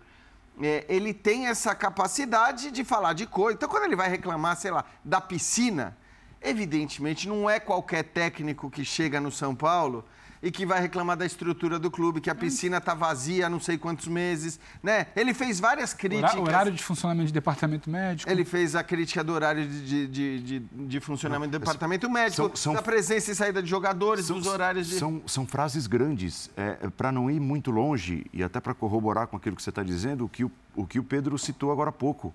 [0.62, 3.56] é, ele tem essa capacidade de falar de coisa.
[3.56, 5.96] Então, quando ele vai reclamar, sei lá, da piscina,
[6.40, 10.04] evidentemente não é qualquer técnico que chega no São Paulo
[10.44, 13.58] e que vai reclamar da estrutura do clube, que a piscina está vazia há não
[13.58, 15.06] sei quantos meses, né?
[15.16, 16.34] Ele fez várias críticas.
[16.34, 18.30] Horário de funcionamento de departamento médico.
[18.30, 22.56] Ele fez a crítica do horário de, de, de, de funcionamento do departamento médico, são,
[22.56, 24.96] são, da presença e saída de jogadores, são, dos horários de...
[24.96, 29.38] São, são frases grandes, é, para não ir muito longe e até para corroborar com
[29.38, 31.92] aquilo que você está dizendo, o que o, o que o Pedro citou agora há
[31.92, 32.34] pouco.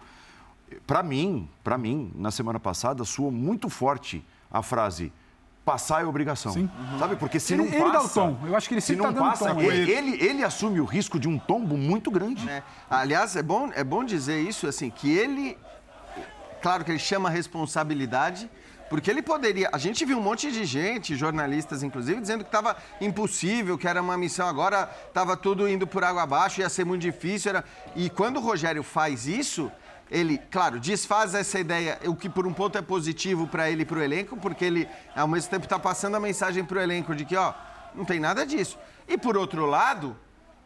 [0.88, 5.14] Para mim, para mim, na semana passada, soou muito forte a frase
[5.70, 6.52] passar é obrigação.
[6.52, 6.68] Sim.
[6.80, 7.00] Uhum.
[7.00, 7.16] Sabe?
[7.16, 7.84] Porque se ele, não passa...
[7.84, 8.40] Ele dá o tom.
[8.48, 11.20] Eu acho que ele se não tá passa, tom, ele, ele, ele, assume o risco
[11.20, 12.50] de um tombo muito grande.
[12.50, 12.64] É.
[12.90, 15.56] Aliás, é bom, é bom dizer isso, assim, que ele...
[16.60, 18.50] Claro que ele chama responsabilidade,
[18.90, 19.70] porque ele poderia.
[19.72, 24.02] A gente viu um monte de gente, jornalistas inclusive, dizendo que estava impossível, que era
[24.02, 27.52] uma missão agora, estava tudo indo por água abaixo, ia ser muito difícil.
[27.52, 27.64] Era...
[27.96, 29.72] E quando o Rogério faz isso,
[30.10, 33.86] ele, claro, desfaz essa ideia, o que por um ponto é positivo para ele e
[33.86, 37.16] para o elenco, porque ele, ao mesmo tempo, está passando a mensagem para o elenco
[37.16, 37.54] de que, ó,
[37.94, 38.78] não tem nada disso.
[39.08, 40.18] E por outro lado,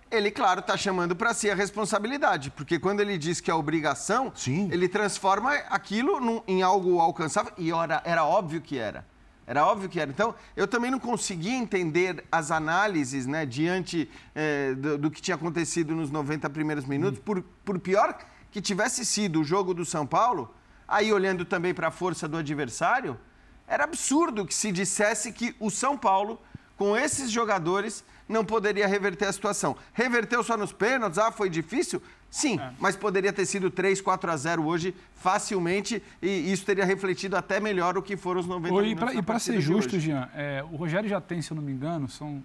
[0.10, 4.32] ele, claro, está chamando para si a responsabilidade, porque quando ele diz que é obrigação,
[4.34, 4.70] Sim.
[4.72, 9.06] ele transforma aquilo num, em algo alcançável, e ora, era óbvio que era.
[9.46, 10.10] Era óbvio que era.
[10.10, 15.36] Então, eu também não conseguia entender as análises né, diante eh, do, do, que tinha
[15.36, 17.24] acontecido nos 90 primeiros minutos, hum.
[17.26, 18.18] por, por pior
[18.54, 20.54] que tivesse sido o jogo do São Paulo,
[20.88, 23.20] aí olhando também para a força do adversário,
[23.68, 26.40] era absurdo que se dissesse que o São Paulo,
[26.78, 29.76] com esses jogadores, não poderia reverter a situação.
[29.92, 31.18] Reverteu só nos pênaltis?
[31.18, 32.00] Ah, foi difícil?
[32.30, 32.72] Sim, é.
[32.80, 37.60] mas poderia ter sido 3, 4 a 0 hoje facilmente e isso teria refletido até
[37.60, 39.16] melhor o que foram os 90 Oi, minutos.
[39.16, 42.08] E para ser justo, Jean, é, o Rogério já tem, se eu não me engano,
[42.08, 42.44] são,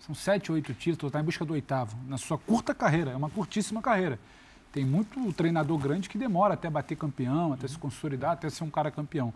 [0.00, 3.30] são 7, 8 títulos, está em busca do oitavo, na sua curta carreira, é uma
[3.30, 4.18] curtíssima carreira.
[4.76, 8.68] Tem muito treinador grande que demora até bater campeão, até se consolidar, até ser um
[8.68, 9.32] cara campeão.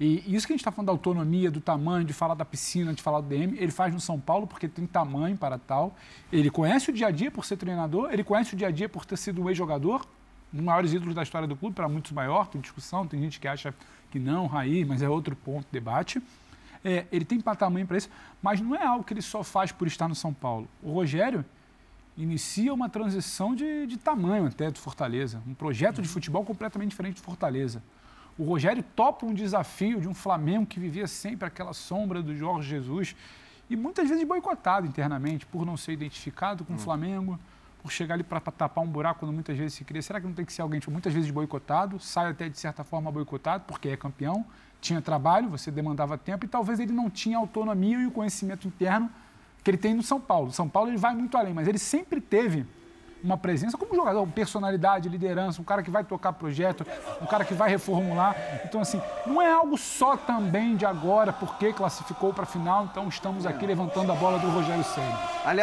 [0.00, 2.94] E isso que a gente está falando da autonomia, do tamanho, de falar da piscina,
[2.94, 5.94] de falar do DM, ele faz no São Paulo porque tem tamanho para tal.
[6.32, 8.88] Ele conhece o dia a dia por ser treinador, ele conhece o dia a dia
[8.88, 10.06] por ter sido um ex-jogador,
[10.54, 13.38] um dos maiores ídolos da história do clube, para muitos maior, tem discussão, tem gente
[13.38, 13.74] que acha
[14.10, 16.18] que não, Raí, mas é outro ponto de debate.
[16.82, 18.08] É, ele tem tamanho para isso,
[18.40, 20.66] mas não é algo que ele só faz por estar no São Paulo.
[20.82, 21.44] O Rogério,
[22.18, 27.16] inicia uma transição de, de tamanho até do Fortaleza, um projeto de futebol completamente diferente
[27.16, 27.82] do Fortaleza.
[28.36, 32.68] O Rogério topa um desafio de um Flamengo que vivia sempre aquela sombra do Jorge
[32.68, 33.14] Jesus
[33.70, 36.76] e muitas vezes boicotado internamente por não ser identificado com hum.
[36.76, 37.38] o Flamengo,
[37.80, 40.02] por chegar ali para tapar um buraco quando muitas vezes se cria.
[40.02, 42.82] Será que não tem que ser alguém tipo, muitas vezes boicotado, sai até de certa
[42.82, 44.44] forma boicotado porque é campeão,
[44.80, 49.08] tinha trabalho, você demandava tempo e talvez ele não tinha autonomia e o conhecimento interno
[49.68, 50.50] que ele tem no São Paulo.
[50.50, 52.66] São Paulo ele vai muito além, mas ele sempre teve
[53.22, 56.86] uma presença como jogador, personalidade, liderança, um cara que vai tocar projeto,
[57.20, 58.34] um cara que vai reformular.
[58.64, 63.08] Então, assim, não é algo só também de agora, porque classificou para a final, então
[63.08, 65.06] estamos aqui levantando a bola do Rogério Ceni.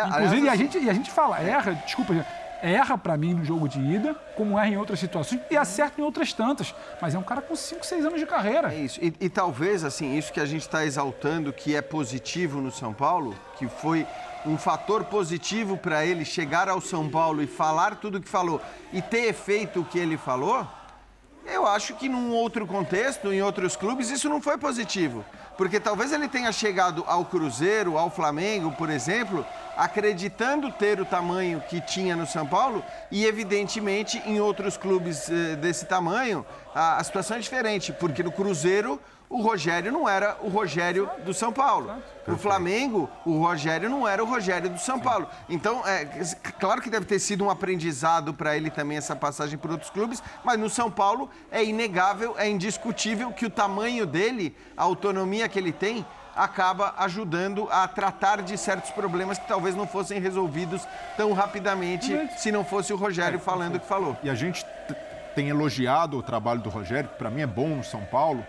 [0.09, 2.13] Inclusive, aliás, e, a gente, e a gente fala, erra, desculpa,
[2.61, 6.03] erra para mim no jogo de ida, como erra em outras situações, e acerta em
[6.03, 6.73] outras tantas.
[7.01, 8.73] Mas é um cara com 5, 6 anos de carreira.
[8.73, 8.99] É isso.
[9.01, 12.93] E, e talvez, assim, isso que a gente está exaltando, que é positivo no São
[12.93, 14.05] Paulo, que foi
[14.45, 18.61] um fator positivo para ele chegar ao São Paulo e falar tudo o que falou
[18.93, 20.67] e ter efeito o que ele falou,
[21.45, 25.23] eu acho que num outro contexto, em outros clubes, isso não foi positivo.
[25.57, 29.45] Porque talvez ele tenha chegado ao Cruzeiro, ao Flamengo, por exemplo,
[29.77, 35.55] acreditando ter o tamanho que tinha no São Paulo e, evidentemente, em outros clubes eh,
[35.55, 40.49] desse tamanho, a, a situação é diferente, porque no Cruzeiro o Rogério não era o
[40.49, 41.91] Rogério do São Paulo.
[42.27, 45.27] No Flamengo, o Rogério não era o Rogério do São Paulo.
[45.49, 46.05] Então, é
[46.59, 50.21] claro que deve ter sido um aprendizado para ele também essa passagem por outros clubes,
[50.43, 55.59] mas no São Paulo é inegável, é indiscutível que o tamanho dele, a autonomia que
[55.59, 60.85] ele tem, acaba ajudando a tratar de certos problemas que talvez não fossem resolvidos
[61.15, 64.17] tão rapidamente se não fosse o Rogério falando o que falou.
[64.21, 64.65] E a gente
[65.33, 68.45] tem elogiado o trabalho do Rogério, que para mim é bom no São Paulo,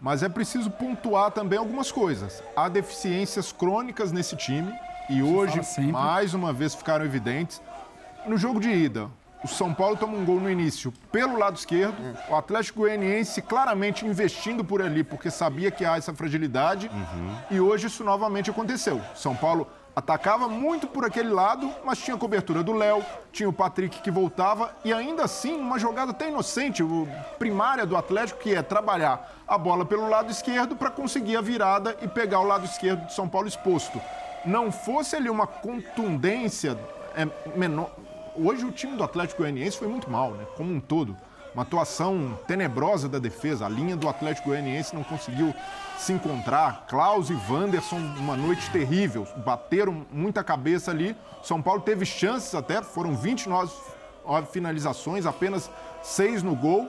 [0.00, 2.42] mas é preciso pontuar também algumas coisas.
[2.56, 4.72] Há deficiências crônicas nesse time
[5.08, 5.60] e hoje,
[5.90, 7.60] mais uma vez, ficaram evidentes.
[8.26, 9.08] No jogo de ida,
[9.42, 11.96] o São Paulo toma um gol no início pelo lado esquerdo,
[12.28, 16.90] o Atlético Goianiense claramente investindo por ali, porque sabia que há essa fragilidade,
[17.50, 19.00] e hoje isso novamente aconteceu.
[19.14, 19.66] São Paulo
[20.00, 24.74] atacava muito por aquele lado, mas tinha cobertura do Léo, tinha o Patrick que voltava,
[24.84, 26.82] e ainda assim, uma jogada até inocente,
[27.38, 31.96] primária do Atlético, que é trabalhar a bola pelo lado esquerdo para conseguir a virada
[32.02, 34.00] e pegar o lado esquerdo do São Paulo exposto.
[34.44, 36.78] Não fosse ali uma contundência
[37.14, 37.90] é, menor.
[38.34, 40.46] Hoje o time do Atlético Goianiense foi muito mal, né?
[40.56, 41.16] Como um todo.
[41.54, 43.66] Uma atuação tenebrosa da defesa.
[43.66, 45.54] A linha do Atlético Goianiense não conseguiu
[45.98, 46.86] se encontrar.
[46.88, 49.26] Klaus e Wanderson, uma noite terrível.
[49.44, 51.16] Bateram muita cabeça ali.
[51.42, 53.72] São Paulo teve chances até, foram 29
[54.52, 55.70] finalizações, apenas
[56.02, 56.88] seis no gol.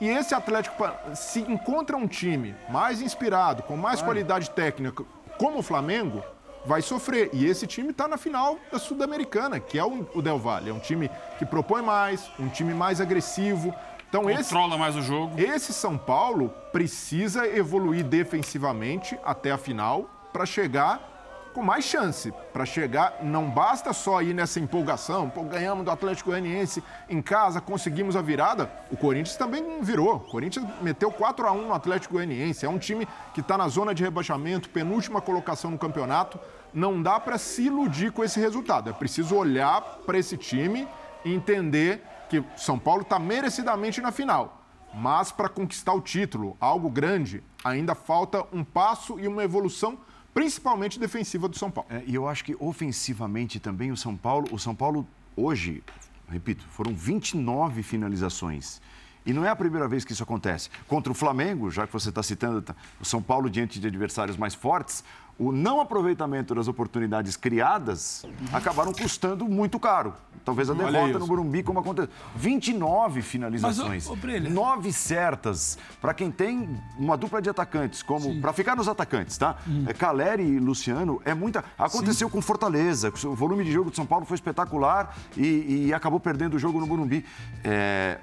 [0.00, 0.76] E esse Atlético,
[1.14, 5.04] se encontra um time mais inspirado, com mais qualidade técnica,
[5.38, 6.22] como o Flamengo,
[6.64, 7.30] vai sofrer.
[7.32, 10.70] E esse time está na final da Sul-Americana, que é o, o Del Valle.
[10.70, 13.74] É um time que propõe mais, um time mais agressivo.
[14.10, 15.40] Então Controla esse, mais o jogo.
[15.40, 21.08] Esse São Paulo precisa evoluir defensivamente até a final para chegar
[21.54, 22.32] com mais chance.
[22.52, 25.30] Para chegar, não basta só ir nessa empolgação.
[25.30, 28.68] Pô, ganhamos do Atlético Goianiense em casa, conseguimos a virada.
[28.90, 30.16] O Corinthians também virou.
[30.16, 32.66] O Corinthians meteu 4 a 1 no Atlético Goianiense.
[32.66, 36.38] É um time que está na zona de rebaixamento, penúltima colocação no campeonato.
[36.74, 38.90] Não dá para se iludir com esse resultado.
[38.90, 40.86] É preciso olhar para esse time
[41.24, 44.64] e entender que São Paulo está merecidamente na final.
[44.94, 49.98] Mas para conquistar o título, algo grande, ainda falta um passo e uma evolução
[50.32, 51.90] principalmente defensiva do São Paulo.
[51.90, 55.82] É, e eu acho que ofensivamente também o São Paulo, o São Paulo hoje,
[56.28, 58.80] repito, foram 29 finalizações.
[59.26, 60.70] E não é a primeira vez que isso acontece.
[60.88, 64.36] Contra o Flamengo, já que você está citando tá, o São Paulo diante de adversários
[64.36, 65.04] mais fortes,
[65.40, 70.12] o não aproveitamento das oportunidades criadas acabaram custando muito caro.
[70.44, 72.10] Talvez a derrota no Burumbi, como aconteceu.
[72.36, 74.06] 29 finalizações.
[74.06, 75.78] Mas, nove certas.
[75.98, 78.38] Para quem tem uma dupla de atacantes, como.
[78.38, 79.56] Para ficar nos atacantes, tá?
[79.66, 79.84] Hum.
[79.86, 81.64] É, Caleri e Luciano, é muita.
[81.78, 82.32] Aconteceu Sim.
[82.34, 83.10] com Fortaleza.
[83.24, 86.78] O volume de jogo do São Paulo foi espetacular e, e acabou perdendo o jogo
[86.78, 87.24] no Burumbi.
[87.64, 88.18] É,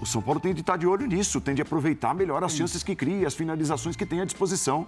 [0.00, 2.82] o São Paulo tem de estar de olho nisso, tem de aproveitar melhor as chances
[2.82, 4.84] que cria, as finalizações que tem à disposição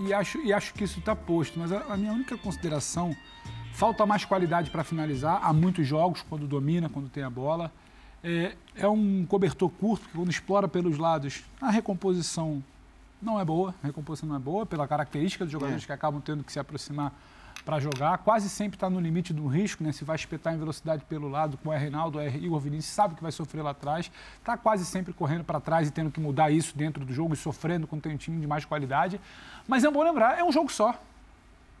[0.00, 1.58] e acho, e acho que isso está posto.
[1.58, 3.14] Mas a, a, minha única consideração,
[3.72, 5.40] falta mais qualidade para finalizar.
[5.42, 7.72] Há muitos jogos, quando domina, quando tem a bola.
[8.22, 12.62] É, é um cobertor curto, que quando explora pelos lados, a recomposição
[13.20, 13.74] não é boa.
[13.82, 15.86] A recomposição não é boa, pela característica dos jogadores é.
[15.86, 17.12] que acabam tendo que se aproximar
[17.62, 18.18] para jogar.
[18.18, 19.92] Quase sempre está no limite do risco, né?
[19.92, 23.22] Se vai espetar em velocidade pelo lado com o Reinaldo, o Igor Vinícius sabe que
[23.22, 24.10] vai sofrer lá atrás.
[24.38, 27.36] Está quase sempre correndo para trás e tendo que mudar isso dentro do jogo e
[27.36, 29.20] sofrendo quando tem um time de mais qualidade.
[29.66, 30.98] Mas é bom lembrar, é um jogo só.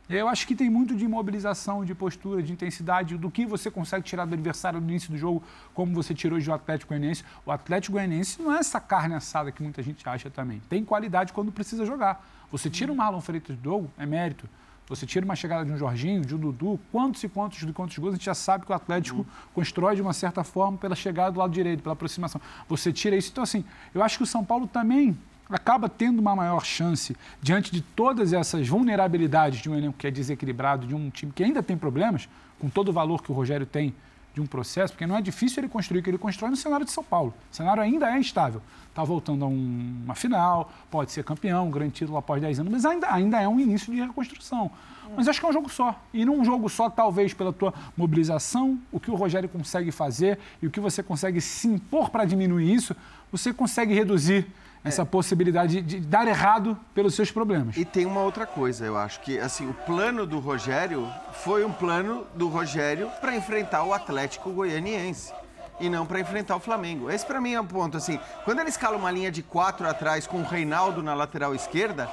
[0.08, 4.04] Eu acho que tem muito de imobilização, de postura, de intensidade, do que você consegue
[4.04, 5.40] tirar do adversário no início do jogo,
[5.72, 7.24] como você tirou de um Atlético Goianiense.
[7.46, 10.60] O Atlético Goianiense não é essa carne assada que muita gente acha também.
[10.68, 12.26] Tem qualidade quando precisa jogar.
[12.50, 14.48] Você tira o Marlon Freitas do jogo, é mérito.
[14.90, 17.96] Você tira uma chegada de um Jorginho, de um Dudu, quantos e quantos e quantos
[17.96, 19.24] gols a gente já sabe que o Atlético uhum.
[19.54, 22.40] constrói de uma certa forma pela chegada do lado direito, pela aproximação.
[22.68, 23.30] Você tira isso.
[23.30, 25.16] Então, assim, eu acho que o São Paulo também
[25.48, 30.10] acaba tendo uma maior chance diante de todas essas vulnerabilidades de um elenco que é
[30.10, 33.66] desequilibrado, de um time que ainda tem problemas, com todo o valor que o Rogério
[33.66, 33.94] tem
[34.34, 36.86] de um processo, porque não é difícil ele construir o que ele constrói no cenário
[36.86, 37.34] de São Paulo.
[37.50, 38.62] O cenário ainda é instável.
[38.88, 42.72] Está voltando a um, uma final, pode ser campeão, um grande título após 10 anos,
[42.72, 44.70] mas ainda, ainda é um início de reconstrução.
[45.16, 46.00] Mas acho que é um jogo só.
[46.14, 50.66] E num jogo só, talvez pela tua mobilização, o que o Rogério consegue fazer e
[50.66, 52.94] o que você consegue se impor para diminuir isso,
[53.30, 54.46] você consegue reduzir
[54.84, 55.04] essa é.
[55.04, 57.76] possibilidade de dar errado pelos seus problemas.
[57.76, 61.72] E tem uma outra coisa, eu acho que assim, o plano do Rogério foi um
[61.72, 65.32] plano do Rogério para enfrentar o Atlético Goianiense
[65.78, 67.10] e não para enfrentar o Flamengo.
[67.10, 70.26] Esse para mim é um ponto assim, quando ele escala uma linha de quatro atrás
[70.26, 72.08] com o Reinaldo na lateral esquerda,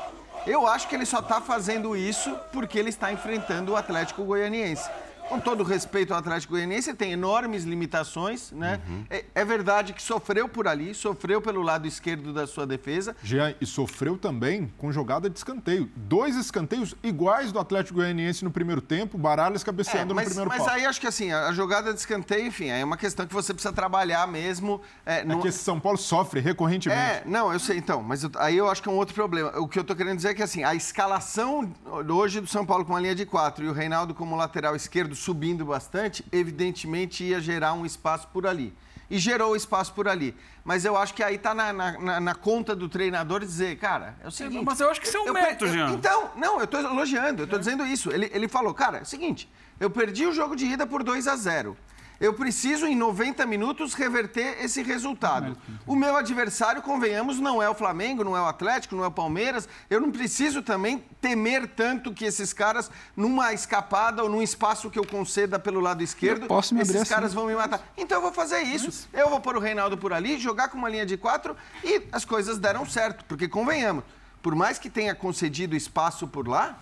[0.46, 4.90] eu acho que ele só está fazendo isso porque ele está enfrentando o Atlético Goianiense
[5.28, 8.80] com todo respeito ao Atlético Goianiense, tem enormes limitações, né?
[8.88, 9.06] Uhum.
[9.10, 13.16] É, é, verdade que sofreu por ali, sofreu pelo lado esquerdo da sua defesa.
[13.24, 15.90] Jean, e sofreu também com jogada de escanteio.
[15.96, 20.50] Dois escanteios iguais do Atlético Goianiense no primeiro tempo, Baralhas cabeceando é, mas, no primeiro
[20.50, 20.74] Mas pau.
[20.74, 23.74] aí acho que assim, a jogada de escanteio, enfim, é uma questão que você precisa
[23.74, 24.82] trabalhar mesmo.
[25.06, 25.40] É, no...
[25.40, 27.02] é que esse São Paulo sofre recorrentemente.
[27.02, 29.52] É, não, eu sei então, mas eu, aí eu acho que é um outro problema.
[29.60, 31.72] O que eu tô querendo dizer é que assim, a escalação
[32.10, 35.17] hoje do São Paulo com uma linha de quatro e o Reinaldo como lateral esquerdo
[35.18, 38.74] subindo bastante, evidentemente ia gerar um espaço por ali.
[39.10, 40.36] E gerou espaço por ali.
[40.66, 44.28] Mas eu acho que aí está na, na, na, conta do treinador dizer, cara, é
[44.28, 44.66] o seguinte.
[44.66, 45.92] Mas eu acho que isso é um mérito, Jean.
[45.92, 47.60] Então, não, eu estou elogiando, eu estou é.
[47.60, 48.12] dizendo isso.
[48.12, 49.50] Ele, ele falou, cara, é o seguinte,
[49.80, 51.78] eu perdi o jogo de ida por 2 a 0
[52.20, 55.58] Eu preciso, em 90 minutos, reverter esse resultado.
[55.86, 59.12] O meu adversário, convenhamos, não é o Flamengo, não é o Atlético, não é o
[59.12, 59.70] Palmeiras.
[59.90, 64.98] Eu não preciso também temer tanto que esses caras, numa escapada ou num espaço que
[64.98, 67.14] eu conceda pelo lado esquerdo, Eu posso me esses assim.
[67.14, 67.82] caras vão me matar.
[67.96, 69.08] Então eu vou fazer isso.
[69.14, 72.26] Eu vou pôr o Reinaldo por ali, jogar com uma linha de quatro e as
[72.26, 73.26] coisas deram certo.
[73.26, 74.04] Porque, convenhamos,
[74.42, 76.78] por mais que tenha concedido espaço por lá,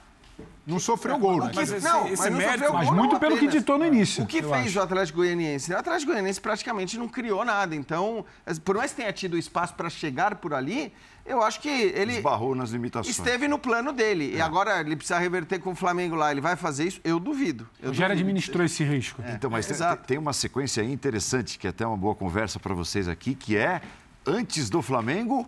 [0.67, 1.49] Não sofreu gol, né?
[1.51, 3.77] que- Mas esse- não, esse mas não mérito- Mas gol, muito não pelo que ditou
[3.77, 4.23] no início.
[4.23, 4.79] O que fez acho.
[4.79, 5.71] o Atlético Goianiense?
[5.71, 7.75] O Atlético Goianiense praticamente não criou nada.
[7.75, 8.25] Então,
[8.63, 10.91] por mais que tenha tido espaço para chegar por ali,
[11.25, 13.15] eu acho que ele Esbarrou nas limitações.
[13.15, 14.33] esteve no plano dele.
[14.33, 14.37] É.
[14.37, 16.31] E agora ele precisa reverter com o Flamengo lá.
[16.31, 16.99] Ele vai fazer isso?
[17.03, 17.67] Eu duvido.
[17.79, 18.29] Eu O Rogério duvido.
[18.29, 19.21] administrou esse risco.
[19.29, 20.07] Então, mas tem, exato.
[20.07, 23.55] tem uma sequência aí interessante, que é até uma boa conversa para vocês aqui, que
[23.55, 23.81] é
[24.25, 25.47] antes do Flamengo,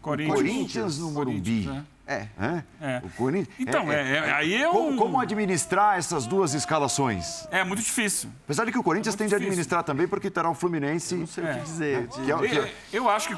[0.00, 0.36] Corinthians.
[0.36, 1.40] Corinthians no Morumbi.
[1.64, 1.84] Corinthians, né?
[2.06, 2.26] É.
[2.36, 2.64] Né?
[2.82, 3.00] É.
[3.02, 3.56] O Corinthians.
[3.58, 7.48] Então, é- é- aí é como, um- como administrar essas duas escalações?
[7.50, 8.28] É muito difícil.
[8.44, 11.14] Apesar de que o Corinthians tem de administrar também, porque terá o Fluminense.
[11.14, 12.08] Não sei o que dizer.
[12.08, 13.36] Que é, o- que Eu, é- eu acho que,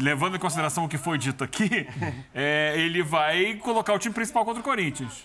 [0.00, 1.68] levando em consideração o que foi dito aqui,
[2.76, 5.24] ele vai colocar o time principal contra o Corinthians.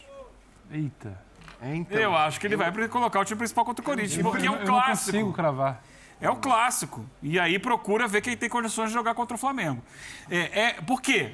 [0.72, 1.20] Eita.
[1.62, 2.00] É, então.
[2.00, 4.54] eu acho que ele vai colocar o time principal contra o Corinthians, porque é eu,
[4.54, 5.34] um eu não consigo clássico.
[5.34, 5.84] cravar.
[6.20, 7.06] É o clássico.
[7.22, 9.82] E aí procura ver quem tem condições de jogar contra o Flamengo.
[10.30, 11.34] É, é, por quê?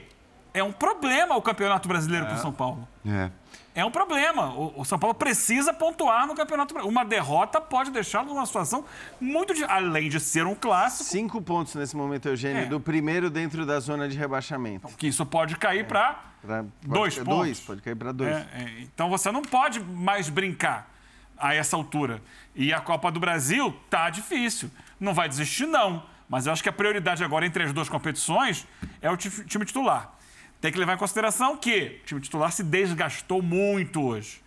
[0.57, 2.87] É um problema o Campeonato Brasileiro para o São Paulo.
[3.05, 3.29] é.
[3.75, 4.47] É um problema.
[4.55, 6.91] O, o São Paulo precisa pontuar no Campeonato Brasileiro.
[6.99, 8.83] Uma derrota pode deixá-lo numa situação
[9.21, 9.53] muito...
[9.53, 12.65] di- Além de ser um clássico, Cinco pontos nesse momento, Eugênio, É.
[12.65, 14.87] do primeiro dentro da zona de rebaixamento.
[14.97, 17.35] que isso pode cair para Pra- pode Dois pontos.
[17.35, 18.31] Dois, pode cair para dois.
[18.35, 20.89] É, é, então você não pode mais brincar
[21.37, 22.19] a essa altura.
[22.55, 24.71] E a Copa do Brasil tá difícil.
[24.99, 26.01] Não vai desistir, não.
[26.27, 28.65] Mas eu acho que a prioridade agora entre as duas competições
[29.03, 30.13] é o ti- time titular.
[30.61, 34.41] Tem que levar em consideração que o time titular se desgastou muito hoje.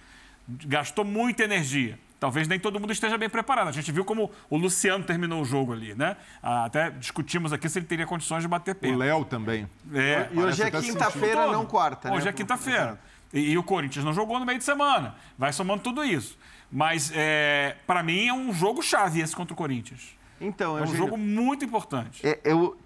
[0.48, 1.98] Gastou muita energia.
[2.18, 3.68] Talvez nem todo mundo esteja bem preparado.
[3.68, 6.16] A gente viu como o Luciano terminou o jogo ali, né?
[6.42, 8.98] Ah, Até discutimos aqui se ele teria condições de bater O pênalti.
[9.00, 9.66] Léo também.
[9.94, 12.16] É, E hoje é quinta-feira, não quarta, né?
[12.16, 13.00] Hoje é quinta-feira.
[13.32, 15.14] E, e o Corinthians não jogou no meio de semana.
[15.38, 16.36] Vai somando tudo isso.
[16.70, 20.14] Mas, é, para mim, é um jogo chave esse contra o Corinthians.
[20.40, 22.26] Então, É um Eugênio, jogo muito importante.
[22.26, 22.76] É, eu,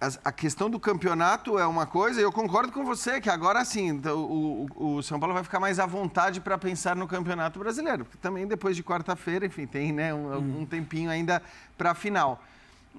[0.00, 4.00] a questão do campeonato é uma coisa, e eu concordo com você, que agora sim,
[4.06, 8.04] o, o- o São Paulo vai ficar mais à vontade para pensar no Campeonato Brasileiro,
[8.04, 11.40] porque também depois de quarta-feira, enfim, tem né, um, um tempinho ainda
[11.78, 12.42] para a final.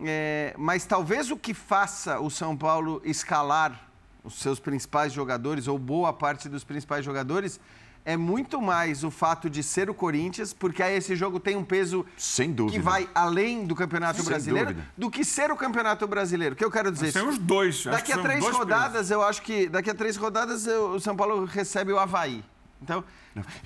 [0.03, 3.79] É, mas talvez o que faça o São Paulo escalar
[4.23, 7.59] os seus principais jogadores, ou boa parte dos principais jogadores,
[8.05, 11.63] é muito mais o fato de ser o Corinthians, porque aí esse jogo tem um
[11.63, 12.77] peso Sem dúvida.
[12.77, 14.87] que vai além do Campeonato Sem Brasileiro dúvida.
[14.95, 16.53] do que ser o Campeonato Brasileiro.
[16.53, 17.11] O que eu quero dizer?
[17.11, 17.83] Tem os dois.
[17.83, 21.15] Daqui a são três rodadas, eu acho que daqui a três rodadas eu- o São
[21.15, 22.43] Paulo recebe o Havaí.
[22.81, 23.03] Então,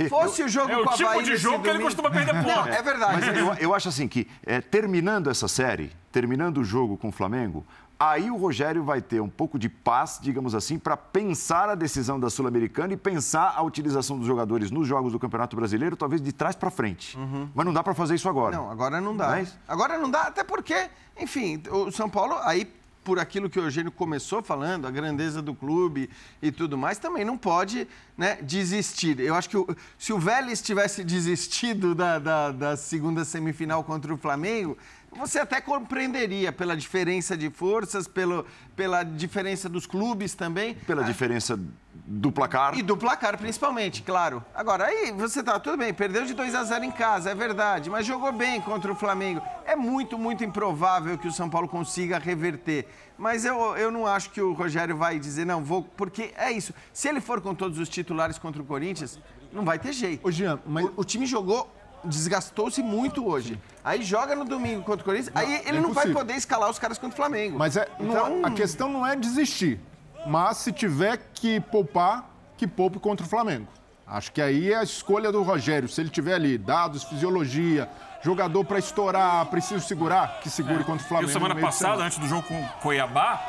[0.07, 0.81] fosse o jogo pesos.
[0.81, 2.69] É com o o Havaí tipo de jogo que ele domingo- costuma perder Não, ponto.
[2.69, 3.25] é verdade.
[3.25, 7.11] Mas eu, eu acho assim que, é, terminando essa série, terminando o jogo com o
[7.11, 7.65] Flamengo,
[7.99, 12.17] aí o Rogério vai ter um pouco de paz, digamos assim, para pensar a decisão
[12.19, 16.31] da Sul-Americana e pensar a utilização dos jogadores nos jogos do Campeonato Brasileiro, talvez de
[16.31, 17.17] trás para frente.
[17.53, 18.55] Mas não dá para fazer isso agora.
[18.55, 19.27] Não, agora não dá.
[19.29, 20.89] Mas- Agora não dá, até porque,
[21.19, 22.71] enfim, o São Paulo, aí,
[23.03, 26.09] por aquilo que o Eugênio começou falando, a grandeza do clube
[26.41, 27.87] e tudo mais, também não pode
[28.17, 29.19] né, desistir.
[29.19, 34.13] Eu acho que o- se o Vélez tivesse desistido da, da, da segunda semifinal contra
[34.13, 34.77] o Flamengo,
[35.11, 38.45] você até compreenderia pela diferença de forças, pelo,
[38.75, 40.75] pela diferença dos clubes também.
[40.75, 41.59] Pela Ah, diferença
[42.05, 42.77] do placar.
[42.77, 44.43] e do placar, principalmente, claro.
[44.53, 47.89] Agora, aí você tá, tudo bem, perdeu de 2 a 0 em casa, é verdade,
[47.89, 49.41] mas jogou bem contra o Flamengo.
[49.65, 52.87] É muito, muito improvável que o São Paulo consiga reverter.
[53.17, 55.83] Mas eu, eu não acho que o Rogério vai dizer, não, vou.
[55.83, 56.73] Porque é isso.
[56.93, 59.19] Se ele for com todos os titulares contra o Corinthians,
[59.51, 60.25] não vai ter jeito.
[60.25, 61.69] Ô, Jean, mas O, o time jogou,
[62.03, 63.59] desgastou-se muito hoje.
[63.83, 66.97] Aí joga no domingo contra o Corinthians, aí ele não vai poder escalar os caras
[66.97, 67.57] contra o Flamengo.
[67.57, 69.79] Mas é, não- Então- a questão não é desistir.
[70.25, 73.67] Mas se tiver que poupar, que poupe contra o Flamengo.
[74.05, 75.87] Acho que aí é a escolha do Rogério.
[75.87, 77.87] Se ele tiver ali dados, fisiologia,
[78.21, 81.29] jogador para estourar, preciso segurar, que segure contra o Flamengo.
[81.29, 82.05] Eu, semana passada, semana.
[82.05, 83.39] antes do jogo com o Cuiabá,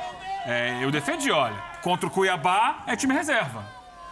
[0.46, 3.64] é, eu defendi, olha, contra o Cuiabá é time reserva.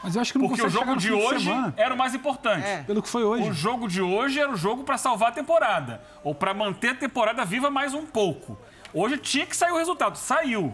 [0.02, 2.64] Mas eu acho que não Porque o jogo de hoje semana, era o mais importante.
[2.64, 2.82] É.
[2.84, 3.48] Pelo que foi hoje.
[3.50, 6.00] O jogo de hoje era o jogo para salvar a temporada.
[6.22, 8.56] Ou para manter a temporada viva mais um pouco.
[8.94, 10.16] Hoje tinha que sair o resultado.
[10.16, 10.72] Saiu.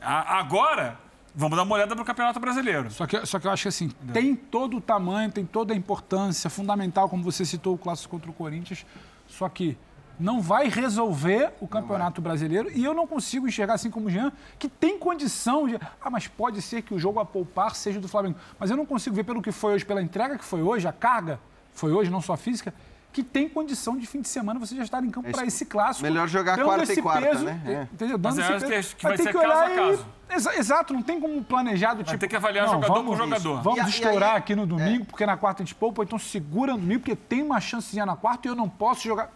[0.00, 0.98] A- agora,
[1.34, 2.90] vamos dar uma olhada pro Campeonato Brasileiro.
[2.90, 5.76] Só que, só que eu acho que assim, tem todo o tamanho, tem toda a
[5.76, 8.84] importância fundamental, como você citou o clássico contra o Corinthians,
[9.28, 9.78] só que
[10.18, 14.32] não vai resolver o Campeonato Brasileiro e eu não consigo enxergar assim como o Jean,
[14.58, 15.76] que tem condição de.
[16.00, 18.36] Ah, mas pode ser que o jogo a poupar seja do Flamengo.
[18.58, 20.92] Mas eu não consigo ver pelo que foi hoje, pela entrega que foi hoje, a
[20.92, 21.40] carga
[21.72, 22.72] foi hoje, não só física,
[23.12, 26.02] que tem condição de fim de semana você já estar em campo para esse clássico.
[26.06, 27.88] Melhor jogar dando quarta e esse quarta, peso, né?
[27.92, 28.18] Entendeu?
[28.18, 28.96] Mas Dando eu esse acho peso.
[28.96, 30.06] que vai ser ter caso a olhar e- caso.
[30.30, 32.16] Exa- Exato, não tem como planejar do tipo.
[32.16, 33.60] ter que avaliar não, jogador vamos, por jogador.
[33.62, 36.00] Vamos E a- e estourar aí- aqui no domingo, porque na quarta a gente poupa,
[36.00, 39.02] ou então segura no domingo, porque tem uma chancezinha na quarta e eu não posso
[39.02, 39.30] jogar.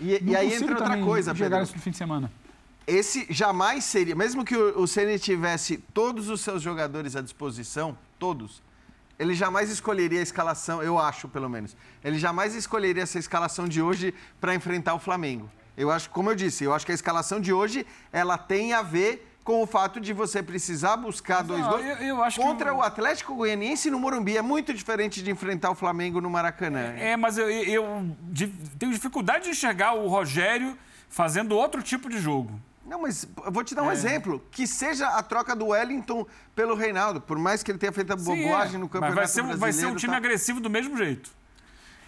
[0.00, 1.64] E, e aí entra outra coisa, jogar Pedro.
[1.64, 2.32] isso no fim de semana.
[2.86, 7.96] Esse jamais seria, mesmo que o, o Ceni tivesse todos os seus jogadores à disposição,
[8.18, 8.62] todos,
[9.18, 11.76] ele jamais escolheria a escalação, eu acho pelo menos.
[12.02, 15.50] Ele jamais escolheria essa escalação de hoje para enfrentar o Flamengo.
[15.76, 18.80] Eu acho, como eu disse, eu acho que a escalação de hoje ela tem a
[18.80, 22.72] ver com o fato de você precisar buscar dois gols eu- eu acho que contra
[22.72, 24.36] o- Atlético Goianiense no Morumbi.
[24.36, 26.94] É muito diferente de enfrentar o Flamengo no Maracanã.
[26.96, 28.46] É, mas eu, eu di-
[28.78, 30.78] tenho dificuldade de enxergar o Rogério
[31.08, 32.60] fazendo outro tipo de jogo.
[32.86, 33.88] Não, mas eu vou te dar É.
[33.88, 34.40] um exemplo.
[34.52, 36.24] Que seja a troca do Wellington
[36.54, 37.20] pelo Reinaldo.
[37.20, 38.78] Por mais que ele tenha feito a Sim, bobagem é.
[38.78, 40.16] no Mas Campeonato vai ser, um- vai ser um Brasileiro, time tá?
[40.16, 41.28] agressivo do mesmo jeito.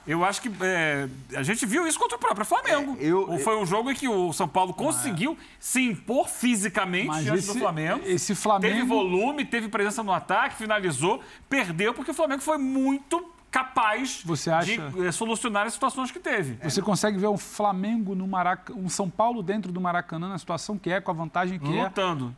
[0.07, 2.97] Eu acho que é, a gente viu isso contra o próprio Flamengo.
[3.01, 7.25] É, eu- Foi um jogo em que o São Paulo conseguiu se impor fisicamente Mas
[7.25, 8.03] diante esse- do Flamengo.
[8.05, 13.25] esse Flamengo- Teve volume, teve presença no ataque, finalizou, perdeu porque o Flamengo foi muito
[13.51, 16.59] capaz Você acha- de eh, solucionar as situações que teve.
[16.69, 20.79] Você consegue ver um Flamengo no Maracanã, um São Paulo dentro do Maracanã na situação
[20.79, 21.85] que é, com a vantagem que é.
[21.85, 22.35] Lutando.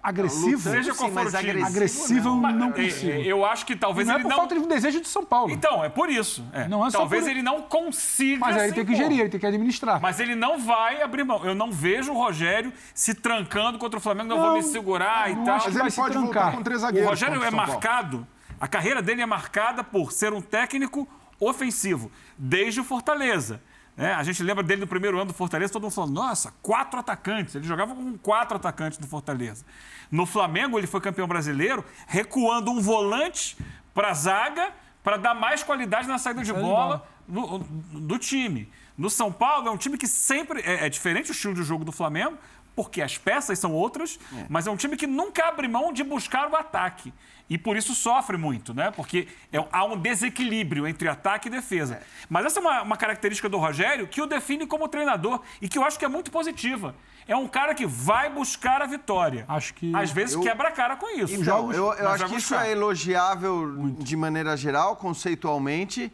[0.00, 0.70] Agressivo?
[0.70, 1.62] Seja qual Sim, for mas o time.
[1.62, 3.10] agressivo não É, consigo.
[3.12, 4.36] é, Eu acho que talvez não é ele por não.
[4.36, 5.50] falta de um desejo de São Paulo.
[5.52, 6.44] Então, é por isso.
[6.52, 6.68] é.
[6.68, 8.38] Não é talvez por- ele não consiga.
[8.40, 10.00] mas aí ele tem que gerir, ele tem que administrar.
[10.00, 11.44] Mas ele não vai abrir mão.
[11.44, 15.30] Eu não vejo o Rogério se trancando contra o Flamengo, não, Não, vou me segurar
[15.30, 15.56] e não tal.
[15.56, 16.42] acho Mas ele se pode trancar.
[16.44, 17.10] voltar com três O zagueiros.
[17.10, 17.72] Rogério é o São Paulo.
[17.72, 18.26] marcado,
[18.60, 21.08] a carreira dele é marcada por ser um técnico
[21.40, 23.60] ofensivo, desde o Fortaleza.
[23.98, 24.14] Né?
[24.14, 27.56] a gente lembra dele no primeiro ano do Fortaleza, todo mundo falando, nossa, quatro atacantes.
[27.56, 29.64] Ele jogava com quatro atacantes do Fortaleza.
[30.08, 33.58] No Flamengo, ele foi campeão brasileiro, recuando um volante
[33.92, 34.72] para a zaga
[35.02, 38.70] para dar mais qualidade na saída de Saída de bola do, do time.
[38.96, 40.60] No São Paulo, é um time que sempre.
[40.60, 42.38] É, é diferente o estilo de jogo do Flamengo,
[42.78, 46.48] porque as peças são outras, mas é um time que nunca abre mão de buscar
[46.48, 47.12] o ataque.
[47.50, 48.92] E por isso sofre muito, né?
[48.92, 52.00] Porque é- há um desequilíbrio entre ataque e defesa.
[52.28, 55.76] Mas essa é uma, uma característica do Rogério que o define como treinador e que
[55.76, 56.94] eu acho que é muito positiva.
[57.26, 59.44] É um cara que vai buscar a vitória.
[59.48, 61.32] Acho que- Às vezes Eu- quebra a cara com isso.
[61.34, 66.12] Então, jogos- eu, eu mas acho que isso é elogiável de maneira geral, conceitualmente,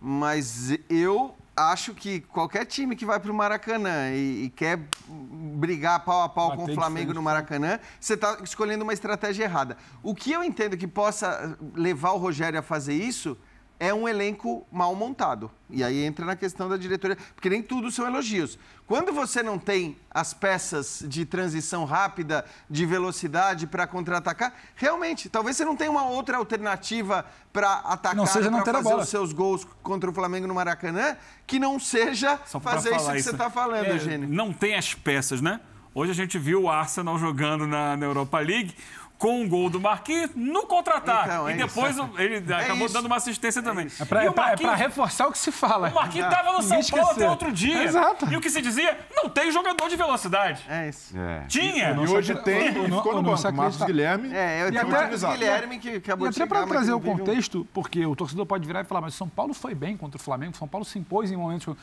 [0.00, 1.34] mas eu
[1.68, 6.28] acho que qualquer time que vai para o Maracanã e, e quer brigar pau a
[6.28, 9.76] pau com o Flamengo no Maracanã, você está escolhendo uma estratégia errada.
[10.02, 13.36] O que eu entendo que possa levar o Rogério a fazer isso
[13.80, 15.50] é um elenco mal montado.
[15.70, 18.58] E aí entra na questão da diretoria, porque nem tudo são elogios.
[18.86, 25.56] Quando você não tem as peças de transição rápida, de velocidade para contra-atacar, realmente, talvez
[25.56, 29.02] você não tenha uma outra alternativa para atacar, para fazer bola.
[29.02, 31.16] os seus gols contra o Flamengo no Maracanã,
[31.46, 34.28] que não seja fazer isso que você está falando, É, Eugênio.
[34.28, 35.58] Não tem as peças, né?
[35.92, 38.74] Hoje a gente viu o Arsenal jogando na, na Europa League
[39.20, 41.28] com um gol do Marquinhos no contra-ataque.
[41.28, 42.02] Então, é e depois isso.
[42.04, 42.94] o- ele acabou isso.
[42.94, 43.86] dando uma assistência também.
[44.00, 45.90] É pra, e é o pra- é pra reforçar o que se fala.
[45.90, 47.84] o Marquinhos estava no São Paulo até outro dia.
[47.84, 48.26] Exato.
[48.32, 50.64] E o que se dizia, não tem jogador de velocidade.
[50.66, 51.14] É isso.
[51.16, 51.44] É.
[51.48, 51.90] Tinha.
[51.90, 53.52] E hoje só- tem, e não- ficou no não banco.
[53.52, 53.82] Marcos.
[53.82, 54.34] Guilherme.
[54.34, 56.96] É, eu E tinha até- o Guilherme que acabou E de até para trazer o
[56.96, 60.16] um- contexto, porque o torcedor pode virar e falar, mas São Paulo foi bem contra
[60.18, 61.76] o Flamengo, São Paulo se impôs em momentos,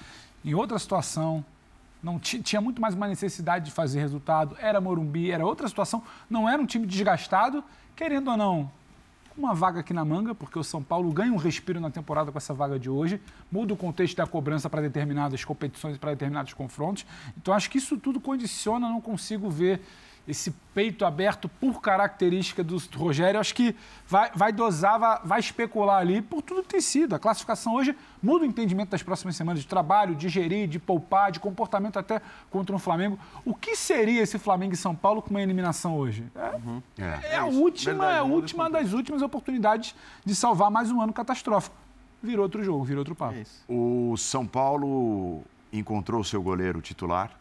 [0.44, 1.46] em outra situação,
[2.02, 6.04] não ti- tinha muito mais uma necessidade de fazer resultado, era Morumbi, era outra situação,
[6.30, 7.64] não era um time desgastado,
[7.96, 8.72] querendo ou não,
[9.38, 12.38] uma vaga aqui na manga, porque o São Paulo ganha um respiro na temporada com
[12.38, 13.22] essa vaga de hoje,
[13.52, 17.06] muda o contexto da cobrança para determinadas competições para determinados confrontos.
[17.38, 19.82] Então acho que isso tudo condiciona, não consigo ver
[20.28, 23.40] esse peito aberto por característica do Rogério.
[23.40, 23.74] Acho que
[24.06, 27.16] vai, vai dosar, vai, vai especular ali por tudo que tem sido.
[27.16, 31.32] A classificação hoje muda o entendimento das próximas semanas de trabalho, de gerir, de poupar,
[31.32, 32.22] de comportamento até
[32.52, 33.18] contra um Flamengo.
[33.46, 36.26] O que seria esse Flamengo e São Paulo com uma eliminação hoje?
[36.36, 37.20] É, É.
[37.34, 41.14] é a última, Verdade, é a última das últimas oportunidades de salvar mais um ano
[41.14, 41.76] catastrófico.
[42.22, 43.36] Virou outro jogo, virou outro papo.
[43.36, 43.46] É.
[43.70, 47.32] O São Paulo encontrou o seu goleiro titular.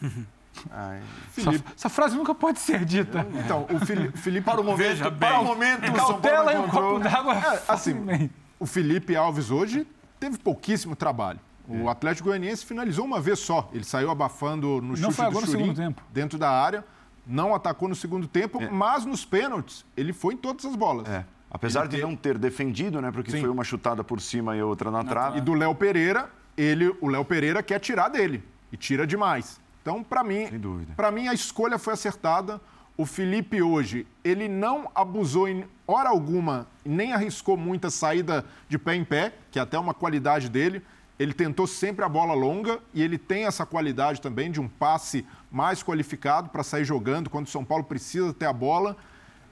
[0.70, 1.00] Ai,
[1.36, 3.26] Essa, essa frase nunca pode ser dita.
[3.44, 4.44] Então, o Fili- Felipe...
[4.44, 5.44] Para o momento, Veja para o bem.
[5.44, 7.34] momento, o São Paulo Cautela e um copo d'água.
[7.34, 9.86] É, assim, o Felipe Alves hoje
[10.20, 11.40] teve pouquíssimo trabalho.
[11.66, 13.70] O Atlético Goianiense finalizou uma vez só.
[13.72, 16.02] Ele saiu abafando no chute foi do agora no Churin, segundo tempo.
[16.12, 16.84] dentro da área.
[17.26, 21.08] Não atacou no segundo tempo, mas nos pênaltis ele foi em todas as bolas.
[21.08, 21.24] É.
[21.50, 23.10] Apesar de não ter defendido, né?
[23.10, 23.40] Porque Sim.
[23.40, 25.38] foi uma chutada por cima e outra na trave.
[25.38, 29.58] E do Léo Pereira, ele, o Léo Pereira quer tirar dele e tira demais.
[29.84, 30.46] Então, para mim,
[30.96, 32.58] para mim a escolha foi acertada.
[32.96, 38.94] O Felipe hoje, ele não abusou em hora alguma, nem arriscou muita saída de pé
[38.94, 40.82] em pé, que é até uma qualidade dele.
[41.18, 45.26] Ele tentou sempre a bola longa e ele tem essa qualidade também de um passe
[45.50, 48.96] mais qualificado para sair jogando quando o São Paulo precisa ter a bola.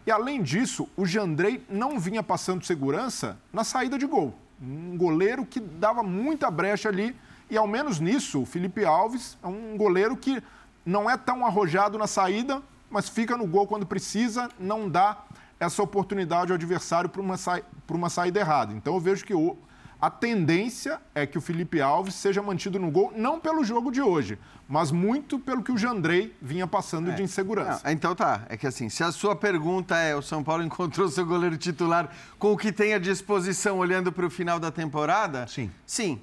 [0.06, 4.34] E além disso, o Jandrei não vinha passando segurança na saída de gol.
[4.62, 7.14] Um goleiro que dava muita brecha ali.
[7.52, 10.42] E ao menos nisso, o Felipe Alves é um goleiro que
[10.86, 15.18] não é tão arrojado na saída, mas fica no gol quando precisa, não dá
[15.60, 17.60] essa oportunidade ao adversário para uma, sa...
[17.90, 18.72] uma saída errada.
[18.72, 19.58] Então eu vejo que o
[20.02, 24.02] a tendência é que o Felipe Alves seja mantido no gol, não pelo jogo de
[24.02, 24.36] hoje,
[24.68, 27.14] mas muito pelo que o Jandrei vinha passando é.
[27.14, 27.82] de insegurança.
[27.84, 31.06] Não, então tá, é que assim, se a sua pergunta é o São Paulo encontrou
[31.08, 35.46] seu goleiro titular com o que tem à disposição olhando para o final da temporada?
[35.46, 35.70] Sim.
[35.86, 36.20] Sim,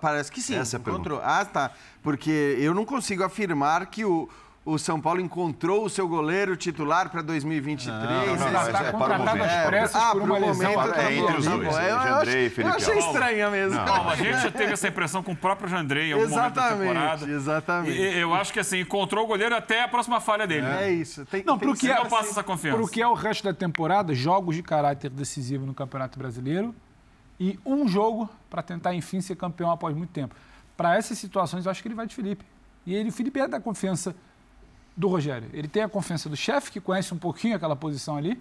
[0.00, 0.54] parece que sim.
[0.54, 1.18] Essa encontrou.
[1.18, 1.40] É a pergunta.
[1.40, 1.72] Ah, tá.
[2.04, 4.28] Porque eu não consigo afirmar que o
[4.66, 7.86] o São Paulo encontrou o seu goleiro titular para 2023.
[7.86, 10.72] Não, não, não, não, está contratado às pressas ah, por uma lesão.
[10.72, 11.62] Momento, é, entre os dois.
[11.62, 13.76] Eu, eu, Jandrei, eu, eu achei estranha mesmo.
[13.76, 16.94] Não, a gente já teve essa impressão com o próprio Jandrei em algum exatamente, momento
[16.94, 17.30] da temporada.
[17.30, 17.96] Exatamente.
[17.96, 20.66] E, eu acho que assim, encontrou o goleiro até a próxima falha dele.
[20.66, 21.24] É, é isso.
[21.26, 22.76] Tem, não, tem que é, não passa essa confiança.
[22.76, 26.74] Para o que é o resto da temporada, jogos de caráter decisivo no Campeonato Brasileiro
[27.38, 30.34] e um jogo para tentar, enfim, ser campeão após muito tempo.
[30.76, 32.44] Para essas situações, eu acho que ele vai de Felipe.
[32.84, 34.14] E ele, o Felipe é da confiança
[34.96, 35.48] do Rogério.
[35.52, 38.40] Ele tem a confiança do chefe, que conhece um pouquinho aquela posição ali.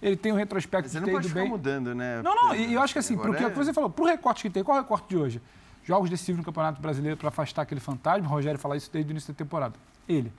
[0.00, 1.48] Ele tem o um retrospecto Mas você não de ter ido bem.
[1.48, 2.22] mudando, né?
[2.22, 3.50] Não, não, e eu acho que assim, porque é...
[3.50, 5.42] você falou, pro recorte que tem, qual é o recorte de hoje?
[5.84, 8.26] Jogos decisivos no Campeonato Brasileiro para afastar aquele fantasma.
[8.26, 9.74] O Rogério fala isso desde o início da temporada.
[10.08, 10.32] Ele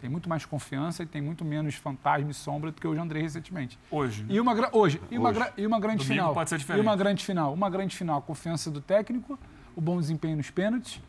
[0.00, 3.20] tem muito mais confiança e tem muito menos fantasma e sombra do que o André
[3.20, 3.78] recentemente.
[3.90, 4.22] Hoje.
[4.22, 4.34] Né?
[4.34, 5.00] E uma, hoje.
[5.10, 5.40] E uma, hoje.
[5.56, 6.34] E uma grande Domingo final.
[6.34, 6.82] Pode ser diferente.
[6.82, 7.52] E uma grande final.
[7.52, 8.18] Uma grande final.
[8.18, 9.38] A confiança do técnico,
[9.74, 11.00] o bom desempenho nos pênaltis,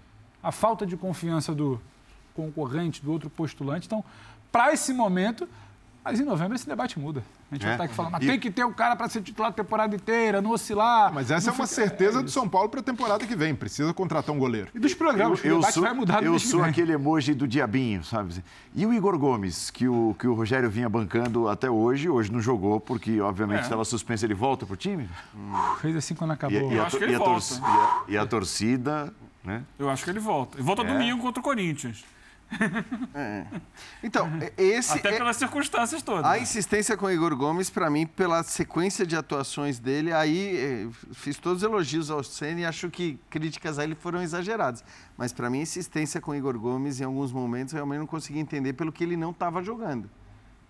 [0.42, 1.80] a falta de confiança do
[2.42, 3.88] concorrente, do outro postulante.
[3.88, 4.04] Então,
[4.52, 5.48] para esse momento,
[6.04, 7.24] mas em novembro esse debate muda.
[7.52, 7.66] A gente é.
[7.66, 8.28] vai estar aqui falando, mas e...
[8.28, 11.14] tem que ter o um cara para ser titular a temporada inteira, não oscilar.
[11.14, 13.54] Mas essa é uma certeza é do São Paulo para a temporada que vem.
[13.54, 14.70] Precisa contratar um goleiro.
[14.74, 18.04] E dos programas, eu, o debate sou, vai mudar Eu sou aquele emoji do diabinho,
[18.04, 18.44] sabe?
[18.74, 22.40] E o Igor Gomes, que o, que o Rogério vinha bancando até hoje, hoje não
[22.40, 23.64] jogou, porque obviamente é.
[23.64, 24.26] estava suspenso.
[24.26, 25.10] Ele volta para o time?
[25.36, 25.54] Hum.
[25.82, 26.72] Fez assim quando acabou.
[26.72, 27.56] E, e eu a, acho que ele e volta.
[27.56, 29.14] e, a, e a torcida...
[29.42, 29.64] Né?
[29.78, 30.60] Eu acho que ele volta.
[30.60, 30.86] E volta é.
[30.86, 32.04] domingo contra o Corinthians.
[33.14, 33.46] É.
[34.04, 34.98] Então, esse.
[34.98, 35.40] Até é pelas é...
[35.40, 36.26] circunstâncias todas.
[36.26, 40.90] A insistência com o Igor Gomes, para mim, pela sequência de atuações dele, aí eh,
[41.14, 44.84] fiz todos os elogios ao Senna e acho que críticas a ele foram exageradas.
[45.18, 48.40] Mas para mim, a insistência com o Igor Gomes, em alguns momentos, realmente não consegui
[48.40, 50.10] entender pelo que ele não estava jogando.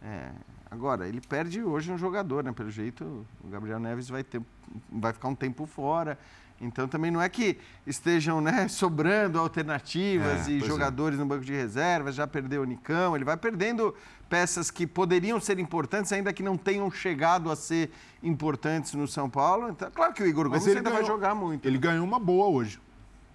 [0.01, 0.31] É,
[0.69, 2.51] agora, ele perde hoje um jogador, né?
[2.51, 4.41] Pelo jeito, o Gabriel Neves vai, ter,
[4.89, 6.17] vai ficar um tempo fora.
[6.61, 7.57] Então também não é que
[7.87, 10.65] estejam né, sobrando alternativas é, e é.
[10.65, 11.21] jogadores é.
[11.21, 13.95] no banco de reservas, já perdeu o Nicão, ele vai perdendo
[14.29, 17.89] peças que poderiam ser importantes, ainda que não tenham chegado a ser
[18.21, 19.69] importantes no São Paulo.
[19.69, 21.67] Então, claro que o Igor Gomes ainda ganhou, vai jogar muito.
[21.67, 22.79] Ele ganhou uma boa hoje.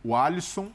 [0.02, 0.70] O Alisson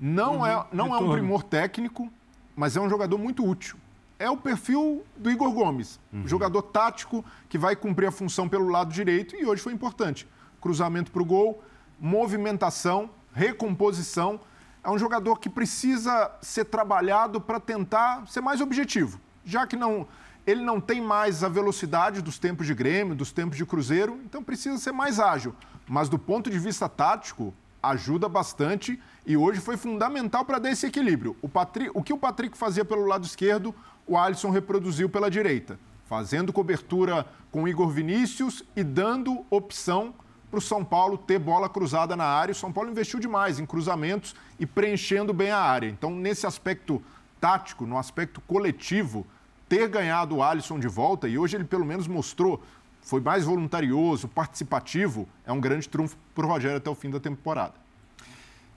[0.00, 2.10] não uhum, é, não é um primor técnico,
[2.56, 3.76] mas é um jogador muito útil.
[4.18, 6.26] É o perfil do Igor Gomes, uhum.
[6.26, 10.26] jogador tático que vai cumprir a função pelo lado direito e hoje foi importante.
[10.60, 11.62] Cruzamento para o gol,
[12.00, 14.40] movimentação, recomposição.
[14.82, 20.08] É um jogador que precisa ser trabalhado para tentar ser mais objetivo, já que não
[20.46, 24.42] ele não tem mais a velocidade dos tempos de Grêmio, dos tempos de Cruzeiro, então
[24.42, 25.54] precisa ser mais ágil.
[25.86, 30.86] Mas do ponto de vista tático, ajuda bastante e hoje foi fundamental para dar esse
[30.86, 31.36] equilíbrio.
[31.42, 33.74] O, Patrick, o que o Patrick fazia pelo lado esquerdo,
[34.06, 35.78] o Alisson reproduziu pela direita,
[36.08, 40.14] fazendo cobertura com Igor Vinícius e dando opção
[40.50, 42.52] para o São Paulo ter bola cruzada na área.
[42.52, 45.88] O São Paulo investiu demais em cruzamentos e preenchendo bem a área.
[45.88, 47.02] Então, nesse aspecto
[47.40, 49.26] tático, no aspecto coletivo,
[49.68, 52.60] ter ganhado o Alisson de volta, e hoje ele pelo menos mostrou,
[53.00, 57.20] foi mais voluntarioso, participativo, é um grande trunfo para o Rogério até o fim da
[57.20, 57.74] temporada.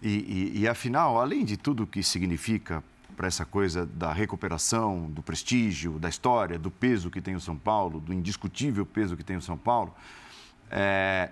[0.01, 2.83] E, e, e afinal, além de tudo que significa
[3.17, 7.55] para essa coisa da recuperação, do prestígio, da história, do peso que tem o São
[7.55, 9.93] Paulo, do indiscutível peso que tem o São Paulo,
[10.69, 11.29] é,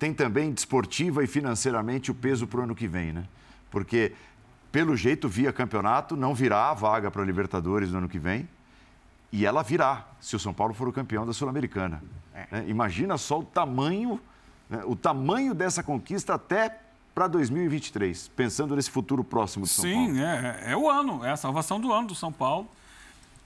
[0.00, 3.24] tem também desportiva e financeiramente o peso para o ano que vem, né?
[3.70, 4.12] Porque,
[4.72, 8.48] pelo jeito, via campeonato, não virá a vaga para a Libertadores no ano que vem.
[9.30, 12.02] E ela virá, se o São Paulo for o campeão da Sul-Americana.
[12.34, 12.46] É.
[12.50, 12.64] Né?
[12.68, 14.18] Imagina só o tamanho,
[14.70, 14.80] né?
[14.86, 16.78] o tamanho dessa conquista até
[17.14, 20.14] para 2023, pensando nesse futuro próximo de São Sim, Paulo.
[20.14, 22.66] Sim, é, é o ano, é a salvação do ano do São Paulo.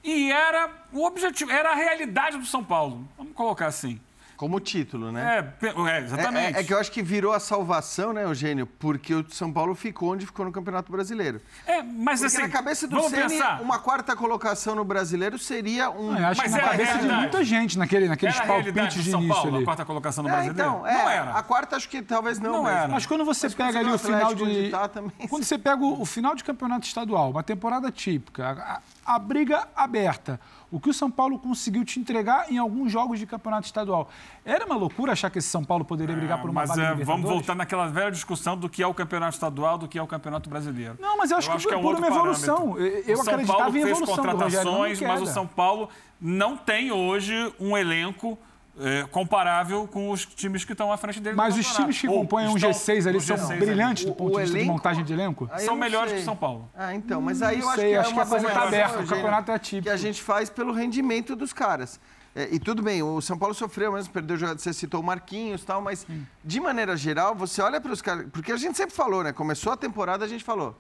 [0.05, 3.09] E era o objetivo, era a realidade do São Paulo.
[3.19, 3.99] Vamos colocar assim.
[4.37, 5.45] Como título, né?
[5.63, 6.57] É, é, É, exatamente.
[6.57, 8.67] é- é que eu acho que virou a salvação, né, Eugênio?
[8.67, 11.41] Porque o São Paulo ficou onde ficou no Campeonato Brasileiro.
[11.67, 13.61] É, mas Porque assim, na cabeça do vamos Ceni, pensar.
[13.63, 16.13] uma quarta colocação no Brasileiro seria um...
[16.13, 18.47] Não, eu acho Mas que na é a cabeça de muita gente, naquele, naqueles Era
[18.47, 19.63] palpites de São início Paulo, ali.
[19.63, 20.61] a quarta colocação no É, brasileiro?
[20.71, 21.31] então, é, Não era.
[21.33, 22.79] a quarta acho que talvez não, Não mesmo.
[22.79, 22.89] era.
[22.89, 24.71] Mas quando você Mas pega ali o final de.
[24.71, 28.75] tá também, Quando você pega o, o final de campeonato estadual, uma temporada típica, a,
[28.77, 28.81] a
[29.19, 30.41] briga aberta,
[30.71, 34.09] o que o São Paulo conseguiu te entregar em alguns jogos de campeonato estadual.
[34.45, 36.95] Era uma loucura achar que esse São Paulo poderia brigar por uma Mas vaga é,
[36.95, 40.03] de vamos voltar naquela velha discussão do que é o campeonato estadual, do que é
[40.03, 40.97] o campeonato brasileiro.
[41.01, 42.79] Não, mas eu acho que foi é um por uma evolução.
[42.79, 45.27] Eu- eu São acreditava Paulo em fez evolução Rogério, não contratações, em mas o.
[45.27, 45.89] São Paulo
[46.21, 48.39] não tem hoje um elenco
[48.81, 51.37] é, comparável com os times que estão à frente dele.
[51.37, 53.61] Mas os times que compõem um estão G6 ali são G6 ali.
[53.61, 55.49] brilhantes do O- ponto o de vista de elenco- montagem de elenco?
[55.53, 56.17] Aí eu São melhores sei.
[56.19, 56.69] que o São Paulo.
[56.75, 58.63] Ah, então, mas aí eu Não acho sei, que acho é uma a coisa tá
[58.63, 59.85] aberta, o campeonato é atípico.
[59.85, 62.01] Que a gente faz pelo rendimento dos caras.
[62.37, 65.63] É, e tudo bem, o São Paulo sofreu mesmo, perdeu jogador, você citou o Marquinhos
[65.63, 66.05] e tal, mas
[66.45, 68.27] de maneira geral, você olha para os caras.
[68.33, 69.33] Porque a gente sempre falou, né?
[69.33, 70.77] Começou a temporada, a gente falou.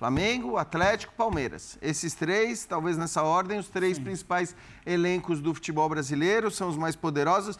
[0.00, 1.76] Flamengo, Atlético, Palmeiras.
[1.82, 6.96] Esses três, talvez nessa ordem, os três principais elencos do futebol brasileiro, são os mais
[6.96, 7.58] poderosos.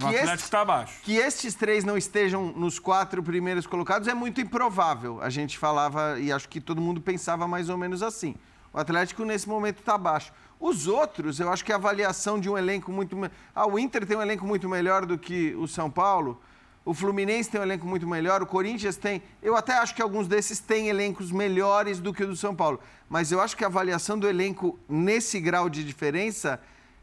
[0.00, 0.98] O Atlético está abaixo.
[1.02, 5.20] que estes três não estejam nos quatro primeiros colocados é muito improvável.
[5.20, 8.34] A gente falava e acho que todo mundo pensava mais ou menos assim.
[8.72, 10.32] O Atlético nesse momento está abaixo.
[10.58, 13.14] Os outros, eu acho que a avaliação de um elenco muito.
[13.54, 16.40] Ah, o Inter tem um elenco muito melhor do que o São Paulo.
[16.88, 19.22] O Fluminense tem um elenco muito melhor, o Corinthians tem.
[19.42, 22.80] Eu até acho que alguns desses têm elencos melhores do que o do São Paulo.
[23.10, 26.58] Mas eu acho que a avaliação do elenco nesse grau de diferença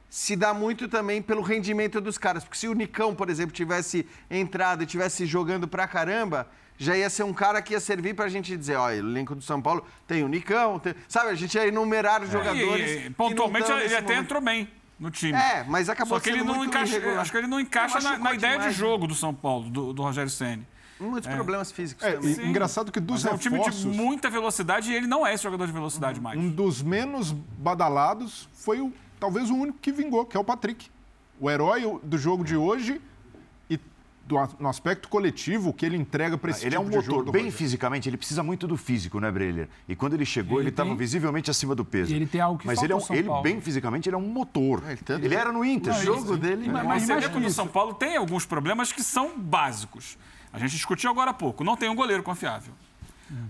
[0.10, 2.44] se dá muito também pelo rendimento dos caras.
[2.44, 6.48] Porque se o Nicão, por exemplo, tivesse entrado e tivesse jogando pra caramba,
[6.80, 9.44] já ia ser um cara que ia servir pra gente dizer, ó, o elenco do
[9.44, 10.96] São Paulo tem o Nicão, tem...
[11.08, 11.30] sabe?
[11.30, 12.90] A gente ia enumerar os jogadores.
[12.90, 14.24] E, que e, não pontualmente ele até momento.
[14.24, 14.68] entrou bem
[15.00, 15.34] no time.
[15.38, 17.22] É, mas acabou Só que ele sendo não muito encaixa, irregular.
[17.22, 18.88] acho que ele não encaixa na, na ideia demais, de né?
[18.88, 20.66] jogo do São Paulo, do, do Rogério Ceni.
[20.98, 22.40] Muitos problemas físicos É, também.
[22.40, 25.28] e engraçado que dos Mas é um time de reforços, muita velocidade e ele não
[25.28, 26.40] é esse jogador de velocidade mais.
[26.40, 30.90] um dos menos badalados foi o, talvez o único que vingou, que é o Patrick.
[31.40, 33.02] O herói do jogo de hoje
[34.28, 36.96] do, no aspecto coletivo, o que ele entrega para esse Ele é tipo um de
[37.06, 37.08] jogo.
[37.12, 37.58] motor, do bem Rogério.
[37.58, 39.70] fisicamente, ele precisa muito do físico, né, Breler?
[39.88, 42.12] E quando ele chegou, ele Ele estava visivelmente acima do peso.
[42.12, 43.44] E ele tem algo que Mas ele, é um, São ele Paulo.
[43.44, 44.84] bem fisicamente, ele é um motor.
[44.88, 45.94] É, tanto- ele era no Inter.
[45.96, 46.66] O jogo dele...
[46.68, 47.56] Mas- Mas mas esse mais elenco que do isso.
[47.56, 50.18] São Paulo tem alguns problemas que são básicos.
[50.52, 51.64] A gente discutiu agora há pouco.
[51.64, 52.74] Não tem um goleiro confiável.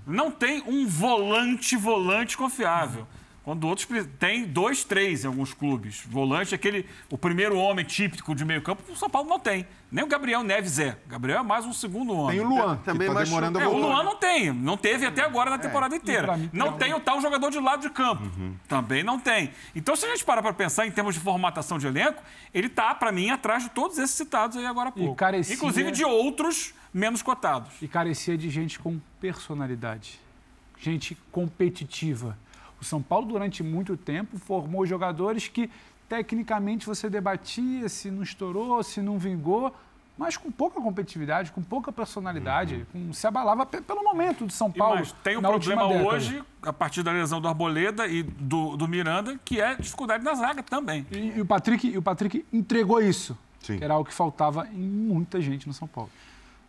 [0.05, 3.07] Não tem um volante, volante confiável.
[3.45, 3.87] Quando outros
[4.19, 6.01] tem dois, três em alguns clubes.
[6.07, 9.67] Volante, aquele, o primeiro homem típico de meio campo, o São Paulo não tem.
[9.91, 10.97] Nem o Gabriel Neves é.
[11.05, 12.37] O Gabriel é mais um segundo homem.
[12.39, 13.25] Tem o Luan, Também que tá machuca.
[13.25, 13.77] demorando a É, o.
[13.77, 14.51] Luan não tem.
[14.51, 16.23] Não teve até agora na temporada inteira.
[16.23, 18.23] pra mim, não tem tem o tal jogador de lado de campo.
[18.67, 19.51] Também não tem.
[19.75, 22.21] Então, se a gente parar para pensar em termos de formatação de elenco,
[22.51, 25.13] ele tá, para mim, atrás de todos esses citados aí agora há pouco.
[25.15, 27.71] carecia- Inclusive de outros menos cotados.
[27.79, 30.19] E carecia de gente com personalidade,
[30.79, 32.37] gente competitiva.
[32.81, 35.69] O São Paulo, durante muito tempo, formou jogadores que,
[36.09, 39.73] tecnicamente, você debatia se não estourou, se não vingou,
[40.17, 44.69] mas com pouca competitividade, com pouca personalidade, com- se abalava pe- pelo momento do São
[44.73, 44.95] E Paulo.
[44.95, 49.37] mais, tem um problema hoje, a partir da lesão do Arboleda e do, do Miranda,
[49.43, 51.05] que é dificuldade na zaga também.
[51.11, 53.77] E, e o Patrick, e o Patrick entregou isso, Sim.
[53.77, 56.09] que era algo que faltava em muita gente no São Paulo.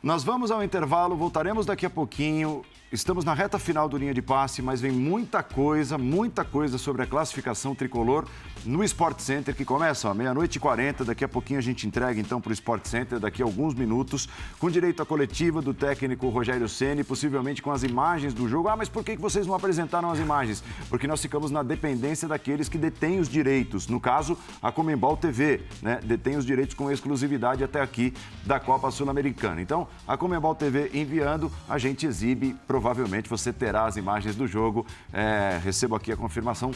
[0.02, 2.62] Nós vamos ao intervalo, voltaremos daqui a pouquinho.
[2.92, 7.02] Estamos na reta final do linha de passe, mas vem muita coisa, muita coisa sobre
[7.02, 8.26] a classificação tricolor
[8.64, 11.04] no Sport Center, que começa à meia-noite e 40.
[11.04, 14.28] Daqui a pouquinho a gente entrega então para o Sport Center, daqui a alguns minutos,
[14.60, 18.68] com direito à coletiva do técnico Rogério Ceni, possivelmente com as imagens do jogo.
[18.68, 20.62] Ah, mas por que vocês não apresentaram as imagens?
[20.88, 23.88] Porque nós ficamos na dependência daqueles que detêm os direitos.
[23.88, 25.98] No caso, a Comembol TV, né?
[26.04, 28.14] Detém os direitos com exclusividade até aqui
[28.44, 29.60] da Copa Sul-Americana.
[29.60, 32.54] Então, a Comembol TV enviando, a gente exibe.
[32.76, 34.86] Provavelmente você terá as imagens do jogo.
[35.10, 36.72] É, recebo aqui a confirmação.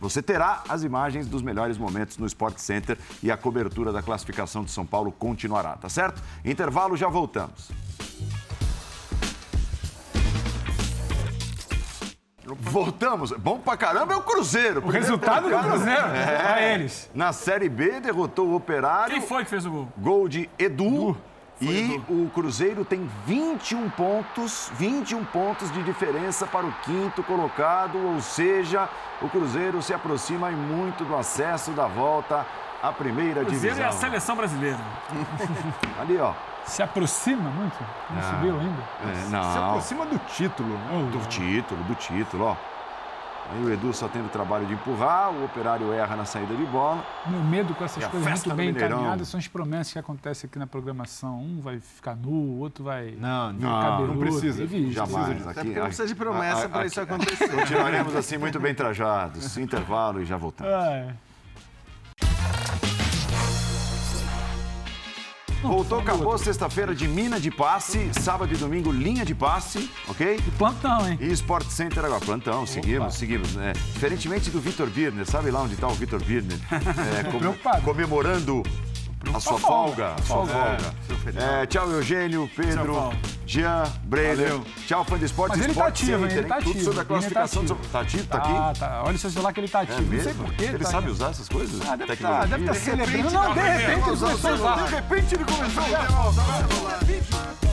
[0.00, 4.64] Você terá as imagens dos melhores momentos no Sport Center e a cobertura da classificação
[4.64, 6.20] de São Paulo continuará, tá certo?
[6.44, 7.70] Intervalo, já voltamos.
[12.44, 13.30] Voltamos.
[13.30, 14.84] Bom pra caramba é o Cruzeiro.
[14.84, 16.08] O resultado do Cruzeiro,
[16.42, 17.08] para eles.
[17.14, 19.14] Na Série B, derrotou o Operário.
[19.14, 19.88] Quem foi que fez o gol?
[19.96, 21.16] Gol de Edu.
[21.60, 28.20] E o Cruzeiro tem 21 pontos, 21 pontos de diferença para o quinto colocado, ou
[28.20, 28.88] seja,
[29.22, 32.44] o Cruzeiro se aproxima e muito do acesso da volta
[32.82, 33.88] à primeira Cruzeiro é divisão.
[33.88, 34.78] a seleção brasileira.
[35.98, 36.32] Ali, ó.
[36.66, 37.76] Se aproxima muito,
[38.10, 38.82] não subiu ainda.
[39.08, 41.08] É, Se não, aproxima do título, né?
[41.12, 42.56] do título, do título, ó.
[43.48, 46.64] Aí o Edu só tendo o trabalho de empurrar, o operário erra na saída de
[46.64, 47.04] bola.
[47.26, 50.58] Meu medo com essas E coisas muito bem encaminhadas são as promessas que acontecem aqui
[50.58, 51.38] na programação.
[51.40, 53.14] Um vai ficar nu, o outro vai.
[53.18, 54.12] Não, ficar não, cabeludo.
[54.14, 54.66] não precisa.
[54.90, 55.46] Jamais.
[55.46, 57.48] Até Aqui, porque não precisa de promessa a- a- para isso acontecer.
[57.48, 59.56] Continuaremos assim muito bem trajados.
[59.58, 60.72] Intervalo e já voltamos.
[60.72, 61.12] Ah,
[65.68, 70.36] Voltou, acabou sexta-feira de mina de passe, sábado e domingo linha de passe, ok?
[70.36, 71.18] E plantão, hein?
[71.20, 73.54] E Sport Center agora, plantão, seguimos, seguimos.
[73.54, 73.72] né?
[73.92, 76.58] diferentemente do Vitor Birner, sabe lá onde está o Vitor Birner?
[77.18, 77.82] É, com- Preocupado.
[77.82, 78.62] comemorando
[79.34, 80.14] a sua folga.
[80.14, 80.78] A sua folga.
[81.62, 83.12] É, tchau, Eugênio, Pedro, Tchau.
[83.46, 84.60] Jean, Brenner.
[84.86, 85.56] Tchau, fã de esporte.
[85.56, 86.18] Mas ele tá ativo, hein?
[86.30, 86.62] Center, Ele tá hein?
[86.62, 86.84] Tudo ativo.
[86.84, 87.62] sobre a Birner classificação.
[87.62, 87.92] tá do- ativo.
[87.92, 88.26] Tá ativo?
[88.26, 88.78] Tá Tá, aqui?
[88.80, 89.02] tá.
[89.04, 90.00] Olha o seu celular que ele tá É ativo.
[90.02, 90.44] não sei mesmo?
[90.44, 90.64] porquê.
[90.64, 91.10] Ele tá sabe aqui.
[91.12, 91.80] usar essas coisas?
[91.88, 92.46] Ah, deve estar Tecnologia?
[92.48, 93.30] deve tá celebrando.
[93.30, 94.76] Não, de repente ele começou a usar.
[94.86, 97.65] De repente ele começou a usar.